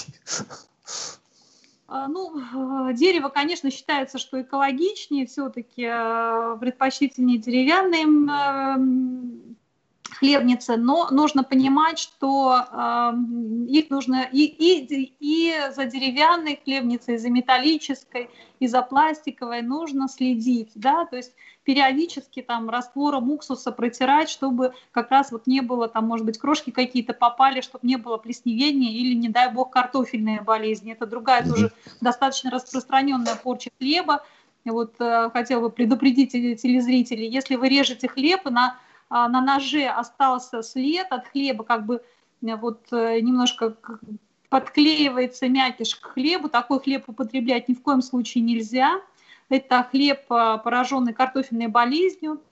А, 1.88 2.08
ну, 2.08 2.88
э, 2.88 2.94
дерево, 2.94 3.28
конечно, 3.28 3.70
считается, 3.70 4.18
что 4.18 4.40
экологичнее, 4.40 5.26
все-таки 5.26 5.87
э, 5.87 6.56
предпочтительнее 6.58 7.38
деревянные 7.38 8.06
хлебницы, 10.22 10.76
но 10.76 11.08
нужно 11.11 11.42
понимать, 11.42 11.98
что 11.98 12.54
э, 12.54 13.12
их 13.68 13.90
нужно 13.90 14.28
и, 14.30 14.44
и, 14.44 15.14
и 15.18 15.52
за 15.74 15.85
деревянной 15.87 16.61
хлебницей, 16.62 17.16
и 17.16 17.18
за 17.18 17.28
металлической, 17.28 18.30
и 18.61 18.68
за 18.68 18.82
пластиковой 18.82 19.62
нужно 19.62 20.06
следить, 20.06 20.70
да, 20.76 21.06
то 21.06 21.16
есть 21.16 21.32
периодически 21.64 22.40
там 22.40 22.70
раствором 22.70 23.32
уксуса 23.32 23.72
протирать, 23.72 24.28
чтобы 24.28 24.74
как 24.92 25.11
раз 25.11 25.32
вот 25.32 25.48
не 25.48 25.61
было 25.61 25.88
там, 25.88 26.06
может 26.06 26.24
быть, 26.24 26.38
крошки 26.38 26.70
какие-то 26.70 27.14
попали, 27.14 27.61
чтобы 27.61 27.85
не 27.85 27.96
было 27.96 28.16
плесневения 28.16 28.92
или, 28.92 29.14
не 29.14 29.28
дай 29.28 29.52
бог, 29.52 29.70
картофельные 29.70 30.40
болезни. 30.40 30.92
Это 30.92 31.06
другая 31.06 31.44
тоже 31.44 31.72
достаточно 32.00 32.52
распространенная 32.52 33.35
порча 33.35 33.70
хлеба. 33.80 34.24
Вот 34.64 34.94
э, 35.00 35.30
хотела 35.32 35.62
бы 35.62 35.70
предупредить 35.70 36.30
телезрителей, 36.30 37.28
если 37.28 37.56
вы 37.56 37.68
режете 37.68 38.06
хлеб 38.06 38.44
на 38.44 38.78
на 39.12 39.40
ноже 39.40 39.87
остался 39.87 40.62
след 40.62 41.07
от 41.11 41.29
хлеба, 41.29 41.64
как 41.64 41.87
бы 41.87 42.03
э, 42.42 42.57
вот 42.57 42.87
э, 42.92 43.20
немножко 43.20 43.77
подклеивается 44.48 45.48
мякиш 45.48 45.96
к 45.96 46.12
хлебу. 46.12 46.48
Такой 46.48 46.81
хлеб 46.81 47.09
употреблять 47.09 47.68
ни 47.68 47.75
в 47.75 47.83
коем 47.83 48.03
случае 48.03 48.42
нельзя. 48.42 49.01
Это 49.48 49.87
хлеб, 49.90 50.20
а, 50.31 50.59
пораженный 50.59 51.12
картофельной 51.12 51.68
болезнью. 51.68 52.42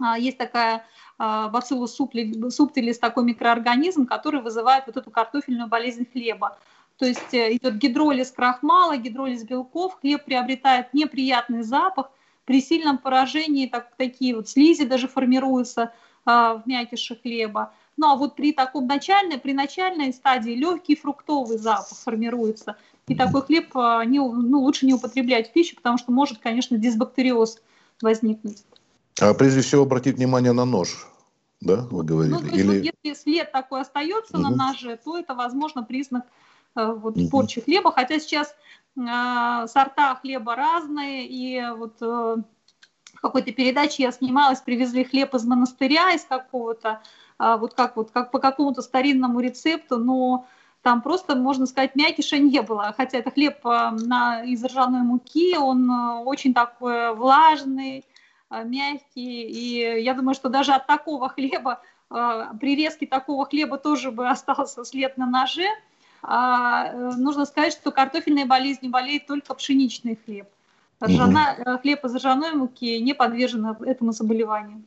А, 0.00 0.18
есть 0.18 0.38
такая 0.38 0.84
бациллус 1.18 1.94
субтилис, 1.94 2.98
такой 2.98 3.24
микроорганизм, 3.24 4.04
который 4.04 4.42
вызывает 4.42 4.84
вот 4.86 4.98
эту 4.98 5.10
картофельную 5.10 5.66
болезнь 5.66 6.06
хлеба. 6.12 6.58
То 6.98 7.04
есть 7.04 7.34
э, 7.34 7.54
идет 7.56 7.76
гидролиз 7.76 8.30
крахмала, 8.30 8.96
гидролиз 8.96 9.44
белков, 9.44 9.98
хлеб 10.00 10.24
приобретает 10.24 10.94
неприятный 10.94 11.62
запах. 11.62 12.10
При 12.46 12.62
сильном 12.62 12.98
поражении 12.98 13.66
так, 13.66 13.92
такие 13.96 14.34
вот 14.34 14.48
слизи 14.48 14.86
даже 14.86 15.08
формируются 15.08 15.92
в 16.24 16.62
мякише 16.64 17.16
хлеба. 17.16 17.72
Ну 17.96 18.08
а 18.08 18.16
вот 18.16 18.34
при 18.36 18.52
таком 18.52 18.86
начальной, 18.86 19.38
при 19.38 19.52
начальной 19.52 20.12
стадии 20.12 20.52
легкий 20.52 20.96
фруктовый 20.96 21.58
запах 21.58 21.98
формируется. 21.98 22.76
И 23.08 23.14
такой 23.14 23.42
хлеб 23.42 23.76
а, 23.76 24.04
не, 24.04 24.18
ну, 24.18 24.60
лучше 24.60 24.84
не 24.84 24.94
употреблять 24.94 25.50
в 25.50 25.52
пищу, 25.52 25.76
потому 25.76 25.96
что 25.96 26.10
может, 26.10 26.38
конечно, 26.38 26.76
дисбактериоз 26.76 27.60
возникнуть. 28.02 28.64
А 29.20 29.32
прежде 29.32 29.60
всего 29.60 29.82
обратить 29.82 30.16
внимание 30.16 30.52
на 30.52 30.64
нож, 30.64 31.06
да, 31.60 31.86
вы 31.90 32.02
говорили? 32.02 32.34
Ну, 32.34 32.46
Или... 32.48 32.66
вот 32.66 32.96
если 33.02 33.22
след 33.22 33.52
такой 33.52 33.82
остается 33.82 34.36
угу. 34.36 34.42
на 34.42 34.50
ноже, 34.50 34.98
то 35.02 35.16
это, 35.16 35.34
возможно, 35.34 35.84
признак 35.84 36.24
э, 36.74 36.92
вот, 36.92 37.16
угу. 37.16 37.28
порчи 37.28 37.60
хлеба. 37.60 37.92
Хотя 37.92 38.18
сейчас 38.18 38.54
сорта 38.96 40.14
хлеба 40.20 40.56
разные, 40.56 41.26
и 41.26 41.62
вот 41.76 41.96
э, 42.00 42.36
в 43.16 43.20
какой-то 43.20 43.52
передаче 43.52 44.04
я 44.04 44.12
снималась, 44.12 44.60
привезли 44.60 45.04
хлеб 45.04 45.34
из 45.34 45.44
монастыря, 45.44 46.12
из 46.12 46.24
какого-то, 46.24 47.02
а, 47.38 47.56
вот 47.56 47.74
как 47.74 47.96
вот 47.96 48.10
как 48.10 48.30
по 48.30 48.38
какому-то 48.38 48.82
старинному 48.82 49.40
рецепту, 49.40 49.98
но 49.98 50.46
там 50.82 51.02
просто, 51.02 51.34
можно 51.34 51.66
сказать, 51.66 51.96
мякиша 51.96 52.38
не 52.38 52.62
было. 52.62 52.94
Хотя 52.96 53.18
это 53.18 53.30
хлеб 53.30 53.58
а, 53.64 53.90
на, 53.90 54.44
из 54.44 54.64
ржаной 54.64 55.00
муки, 55.00 55.56
он 55.56 55.90
а, 55.90 56.20
очень 56.20 56.54
такой 56.54 57.14
влажный, 57.14 58.04
мягкий. 58.50 59.42
И 59.42 60.02
я 60.02 60.14
думаю, 60.14 60.34
что 60.34 60.48
даже 60.48 60.72
от 60.72 60.86
такого 60.86 61.28
хлеба, 61.28 61.80
при 62.08 62.76
резке 62.76 63.04
такого 63.04 63.44
хлеба 63.44 63.76
тоже 63.76 64.12
бы 64.12 64.28
остался 64.28 64.84
след 64.84 65.16
на 65.18 65.26
ноже. 65.26 65.66
А, 66.28 66.92
нужно 67.16 67.46
сказать, 67.46 67.72
что 67.72 67.92
картофельной 67.92 68.46
болезнью 68.46 68.90
болеет 68.90 69.26
только 69.26 69.54
пшеничный 69.54 70.18
хлеб. 70.24 70.48
Ржана, 71.00 71.56
угу. 71.58 71.78
Хлеб 71.78 72.04
из 72.04 72.16
ржаной 72.16 72.52
муки 72.54 72.98
не 72.98 73.14
подвержен 73.14 73.66
этому 73.66 74.12
заболеванию. 74.12 74.82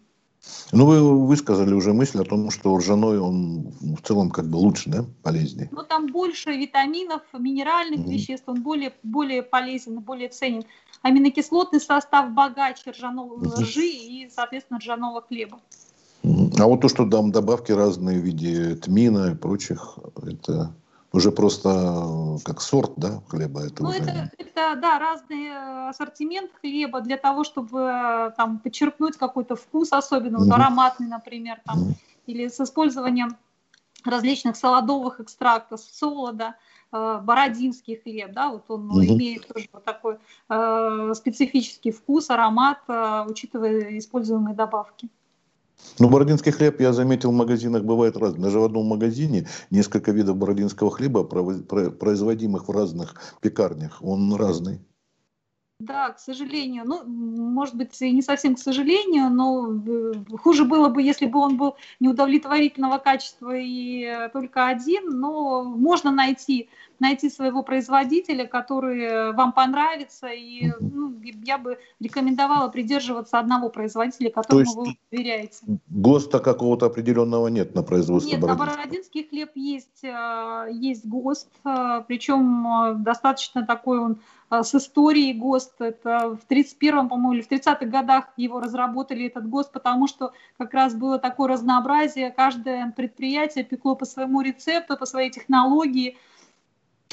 Ну, 0.71 0.86
вы 0.86 1.25
высказали 1.28 1.73
уже 1.73 1.93
мысль 1.93 2.21
о 2.21 2.25
том, 2.25 2.49
что 2.49 2.78
ржаной, 2.78 3.19
он 3.19 3.71
в 3.80 4.02
целом 4.02 4.32
как 4.32 4.49
бы 4.49 4.58
лучше, 4.58 4.89
да, 4.89 5.06
полезнее. 5.23 5.69
Ну, 5.71 5.84
там 5.84 6.08
больше 6.08 6.52
витаминов, 6.52 7.21
минеральных 7.34 8.02
mm 8.02 8.10
веществ, 8.10 8.43
он 8.47 8.62
более, 8.62 8.93
более 9.04 9.43
полезен, 9.43 9.99
более 9.99 10.30
ценен. 10.30 10.63
Аминокислотный 11.04 11.80
состав 11.80 12.32
богаче 12.32 12.91
ржаного 12.91 13.38
mm 13.38 13.62
ржи 13.62 13.88
и, 13.88 14.30
соответственно, 14.34 14.80
ржаного 14.80 15.21
хлеба. 15.21 15.60
А 16.23 16.65
вот 16.65 16.82
то, 16.82 16.89
что 16.89 17.10
там 17.10 17.32
добавки 17.32 17.71
разные 17.71 18.19
в 18.19 18.23
виде 18.23 18.75
тмина 18.75 19.32
и 19.32 19.36
прочих, 19.36 19.99
это 20.21 20.73
уже 21.12 21.32
просто 21.32 21.69
э, 21.69 22.38
как 22.43 22.62
сорт, 22.62 22.93
да, 22.98 23.22
хлеба? 23.28 23.65
Это 23.65 23.84
ну, 23.84 23.89
уже... 23.89 24.00
это, 24.00 24.32
это, 24.38 24.76
да, 24.76 25.00
разный 25.00 25.48
э, 25.48 25.89
ассортимент 25.89 26.52
хлеба 26.62 27.02
для 27.02 27.17
того, 27.17 27.43
чтобы 27.43 27.80
э, 27.80 28.32
там 28.38 28.60
подчеркнуть 28.60 29.17
какой-то 29.17 29.56
вкус 29.56 29.91
особенный, 29.91 30.39
вот, 30.39 30.52
ароматный, 30.52 31.08
например, 31.08 31.60
там, 31.65 31.80
mm 31.80 31.93
или 32.28 32.48
с 32.48 32.60
использованием 32.60 33.38
различных 34.06 34.56
солодовых 34.56 35.19
экстрактов, 35.19 35.80
солода, 35.80 36.54
бородинский 36.91 38.00
хлеб, 38.00 38.34
да, 38.34 38.52
вот 38.52 38.65
он 38.67 38.88
mm 38.91 39.06
имеет 39.06 39.48
тоже 39.48 39.67
вот 39.74 39.84
такой 39.84 40.19
э, 40.48 41.13
специфический 41.15 41.89
вкус, 41.89 42.30
аромат, 42.30 42.82
э, 42.88 43.26
учитывая 43.28 43.98
используемые 43.98 44.54
добавки. 44.54 45.10
Ну, 46.00 46.10
бородинский 46.10 46.52
хлеб, 46.52 46.80
я 46.80 46.94
заметил, 46.94 47.32
в 47.32 47.36
магазинах 47.36 47.84
бывает 47.84 48.15
разный. 48.15 48.42
Даже 48.42 48.60
в 48.60 48.63
одном 48.63 48.86
магазине 48.86 49.48
несколько 49.70 50.12
видов 50.12 50.38
бородинского 50.38 50.92
хлеба, 50.92 51.24
производимых 51.24 52.68
в 52.68 52.72
разных 52.72 53.15
пекарнях. 53.42 53.98
Он 54.02 54.34
разный. 54.36 54.80
Да, 55.80 56.12
к 56.12 56.20
сожалению. 56.20 56.84
Ну, 56.86 57.06
может 57.06 57.76
быть, 57.76 58.02
и 58.02 58.12
не 58.12 58.22
совсем 58.22 58.56
к 58.56 58.60
сожалению, 58.60 59.30
но 59.30 59.74
э, 59.88 60.13
хуже 60.38 60.65
было 60.65 60.89
бы, 60.89 61.02
если 61.02 61.26
бы 61.26 61.39
он 61.39 61.56
был 61.56 61.78
неудовлетворительного 62.02 62.98
качества 62.98 63.56
и 63.56 64.04
э, 64.04 64.30
только 64.30 64.68
один, 64.68 65.08
но 65.22 65.63
можно 65.63 66.12
найти, 66.12 66.70
найти 67.00 67.30
своего 67.30 67.64
производителя, 67.64 68.46
который 68.46 69.02
э, 69.02 69.32
вам 69.34 69.54
понравится, 69.54 70.28
и 70.28 70.72
ну, 70.80 71.14
я 71.44 71.58
бы 71.58 71.78
рекомендовала 72.00 72.70
придерживаться 72.70 73.40
одного 73.40 73.70
производителя, 73.70 74.30
которому 74.30 74.72
вы 74.74 74.98
доверяете. 75.12 75.58
ГОСТа 75.88 76.40
какого-то 76.40 76.88
определенного 76.88 77.48
нет 77.48 77.76
на 77.76 77.84
производство 77.84 78.32
Нет, 78.32 78.42
на 78.42 78.56
бородинский 78.56 79.28
хлеб 79.28 79.52
есть, 79.56 80.04
есть 80.04 81.06
ГОСТ, 81.06 81.50
причем 82.08 83.04
достаточно 83.04 83.66
такой 83.66 84.00
он 84.00 84.20
с 84.50 84.76
историей 84.76 85.34
ГОСТ. 85.34 85.82
Это 85.82 86.36
в 86.36 86.52
31-м, 86.52 87.10
по-моему, 87.10 87.34
или 87.34 87.42
в 87.42 87.52
30-х 87.52 87.86
годах 87.86 88.26
его 88.38 88.60
разработали, 88.60 89.28
этот 89.28 89.48
ГОСТ, 89.48 89.72
потому 89.72 90.08
что 90.08 90.34
как 90.58 90.74
раз 90.74 90.96
было 90.96 91.20
такое 91.20 91.50
разнообразие. 91.50 92.32
Каждое 92.32 92.92
предприятие 92.96 93.64
пекло 93.64 93.96
по 93.96 94.06
своему 94.06 94.42
рецепту, 94.42 94.98
по 94.98 95.06
своей 95.06 95.30
технологии. 95.30 96.18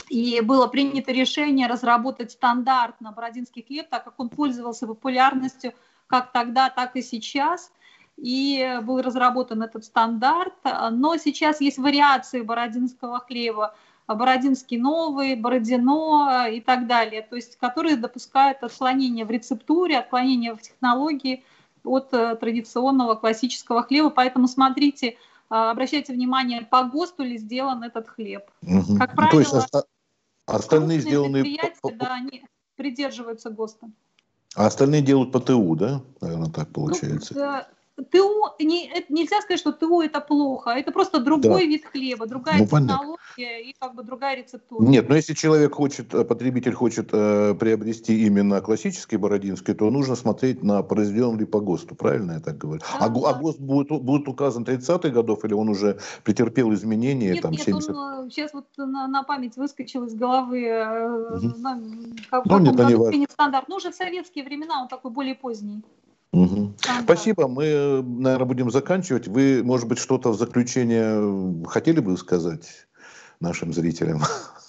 И 0.09 0.41
было 0.41 0.67
принято 0.67 1.13
решение 1.13 1.67
разработать 1.67 2.33
стандарт 2.33 3.01
на 3.01 3.13
бородинский 3.13 3.65
хлеб, 3.67 3.89
так 3.89 4.05
как 4.05 4.15
он 4.19 4.29
пользовался 4.29 4.87
популярностью 4.87 5.73
как 6.07 6.33
тогда, 6.33 6.71
так 6.71 6.97
и 6.97 7.03
сейчас. 7.03 7.73
И 8.17 8.79
был 8.83 9.03
разработан 9.03 9.63
этот 9.63 9.85
стандарт. 9.85 10.55
Но 10.93 11.17
сейчас 11.17 11.61
есть 11.61 11.79
вариации 11.79 12.41
бородинского 12.41 13.21
хлеба 13.21 13.75
Бородинский 14.07 14.79
новый, 14.79 15.35
Бородино 15.35 16.47
и 16.49 16.61
так 16.61 16.87
далее, 16.87 17.23
то 17.23 17.35
есть 17.35 17.57
которые 17.57 17.97
допускают 17.97 18.63
отклонение 18.63 19.25
в 19.25 19.31
рецептуре, 19.31 19.99
отклонение 19.99 20.55
в 20.55 20.63
технологии 20.63 21.45
от 21.83 22.13
э, 22.13 22.37
традиционного 22.37 23.17
классического 23.17 23.83
хлеба. 23.83 24.11
Поэтому 24.11 24.47
смотрите, 24.47 25.17
обращайте 25.49 26.13
внимание, 26.13 26.63
по 26.63 26.85
ГОСТу 26.85 27.23
ли 27.23 27.39
сделан 27.39 27.83
этот 27.83 28.09
хлеб. 28.09 28.51
Угу. 28.63 28.99
Как 28.99 29.15
правило, 29.15 29.31
то 29.31 29.59
есть 29.59 29.87
остальные 30.47 31.01
сделаны... 31.01 31.43
Предприятия, 31.43 31.97
да, 31.97 32.15
они 32.15 32.45
придерживаются 32.77 33.51
ГОСТа. 33.51 33.89
А 34.55 34.67
остальные 34.67 35.03
делают 35.03 35.33
по 35.33 35.41
ТУ, 35.41 35.77
да? 35.77 36.03
Наверное, 36.21 36.51
так 36.51 36.69
ну, 36.69 36.75
получается. 36.75 37.35
Ну, 37.35 37.76
ТУ, 37.97 38.45
не, 38.61 38.89
это, 38.89 39.13
нельзя 39.13 39.41
сказать, 39.41 39.59
что 39.59 39.73
ТУ 39.73 40.01
это 40.01 40.21
плохо, 40.21 40.71
это 40.71 40.93
просто 40.93 41.19
другой 41.19 41.63
да. 41.63 41.67
вид 41.67 41.85
хлеба, 41.87 42.27
другая 42.27 42.59
ну, 42.59 42.65
технология 42.65 43.19
понятно. 43.37 43.71
и 43.71 43.75
как 43.79 43.95
бы 43.95 44.03
другая 44.03 44.37
рецептура. 44.37 44.85
Нет, 44.85 45.09
но 45.09 45.17
если 45.17 45.33
человек 45.33 45.75
хочет, 45.75 46.13
э, 46.15 46.25
потребитель 46.25 46.75
хочет 46.75 47.09
э, 47.13 47.55
приобрести 47.55 48.27
именно 48.27 48.61
классический 48.61 49.17
бородинский, 49.17 49.75
то 49.75 49.91
нужно 49.91 50.15
смотреть 50.15 50.63
на 50.63 50.83
произведен 50.83 51.39
ли 51.39 51.47
по 51.47 51.61
ГОСТу, 51.61 51.95
правильно 51.95 52.33
я 52.33 52.41
так 52.41 52.59
говорю? 52.59 52.81
Да, 52.81 53.07
а, 53.07 53.09
да. 53.09 53.31
а 53.31 53.35
ГОСТ 53.35 53.61
будет, 53.61 53.89
будет 53.89 54.29
указан 54.29 54.65
30-х 54.65 55.09
годов 55.09 55.45
или 55.45 55.55
он 55.55 55.71
уже 55.71 55.99
претерпел 56.23 56.75
изменения? 56.75 57.33
Нет, 57.33 57.43
там, 57.43 57.53
нет 57.53 57.63
70... 57.63 57.91
он 57.91 58.31
сейчас 58.31 58.53
вот 58.53 58.67
на, 58.77 59.09
на 59.09 59.23
память 59.23 59.57
выскочил 59.57 60.05
из 60.05 60.15
головы, 60.15 60.67
угу. 61.31 61.59
на, 61.59 61.83
как, 62.31 62.45
ну, 62.45 62.59
нет, 62.59 62.77
году 62.77 63.11
стандарт, 63.31 63.69
ну 63.69 63.77
уже 63.77 63.91
в 63.91 63.95
советские 63.95 64.45
времена 64.45 64.83
он 64.83 64.89
такой 64.89 65.11
более 65.11 65.35
поздний. 65.35 65.83
Угу. 66.33 66.75
Спасибо. 67.03 67.49
Мы, 67.49 68.03
наверное, 68.03 68.47
будем 68.47 68.71
заканчивать. 68.71 69.27
Вы, 69.29 69.63
может 69.65 69.89
быть, 69.89 69.99
что-то 69.99 70.31
в 70.31 70.39
заключение 70.39 71.65
хотели 71.67 72.01
бы 72.01 72.17
сказать 72.17 72.87
нашим 73.41 73.73
зрителям? 73.73 74.21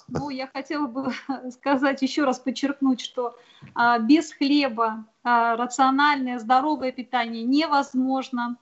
Ну, 0.08 0.30
я 0.30 0.46
хотела 0.46 0.86
бы 0.86 1.12
сказать, 1.52 2.00
еще 2.00 2.24
раз 2.24 2.38
подчеркнуть, 2.38 3.00
что 3.00 3.36
а, 3.74 3.98
без 3.98 4.32
хлеба 4.32 5.04
а, 5.22 5.56
рациональное, 5.56 6.38
здоровое 6.38 6.92
питание 6.92 7.44
невозможно. 7.44 8.56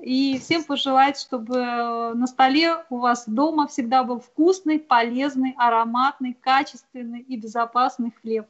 И 0.00 0.38
всем 0.38 0.62
пожелать, 0.64 1.18
чтобы 1.18 1.54
на 2.14 2.26
столе 2.26 2.84
у 2.90 2.98
вас 2.98 3.24
дома 3.26 3.66
всегда 3.66 4.04
был 4.04 4.20
вкусный, 4.20 4.78
полезный, 4.78 5.54
ароматный, 5.56 6.34
качественный 6.34 7.20
и 7.20 7.36
безопасный 7.36 8.12
хлеб. 8.20 8.46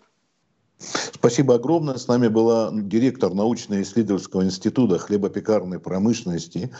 Спасибо 0.79 1.55
огромное. 1.55 1.97
С 1.97 2.07
нами 2.09 2.29
была 2.29 2.71
директор 2.73 3.33
научно-исследовательского 3.33 4.45
института 4.45 4.99
хлебопекарной 4.99 5.79
промышленности, 5.79 6.71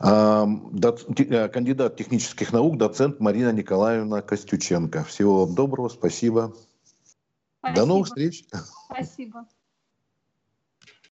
э, 0.00 1.48
кандидат 1.48 1.96
технических 1.96 2.52
наук, 2.52 2.76
доцент 2.76 3.20
Марина 3.20 3.52
Николаевна 3.52 4.20
Костюченко. 4.20 5.04
Всего 5.04 5.46
вам 5.46 5.54
доброго, 5.54 5.88
спасибо. 5.88 6.54
спасибо. 7.60 7.80
До 7.80 7.86
новых 7.86 8.08
встреч. 8.08 8.44
Спасибо. 8.90 9.46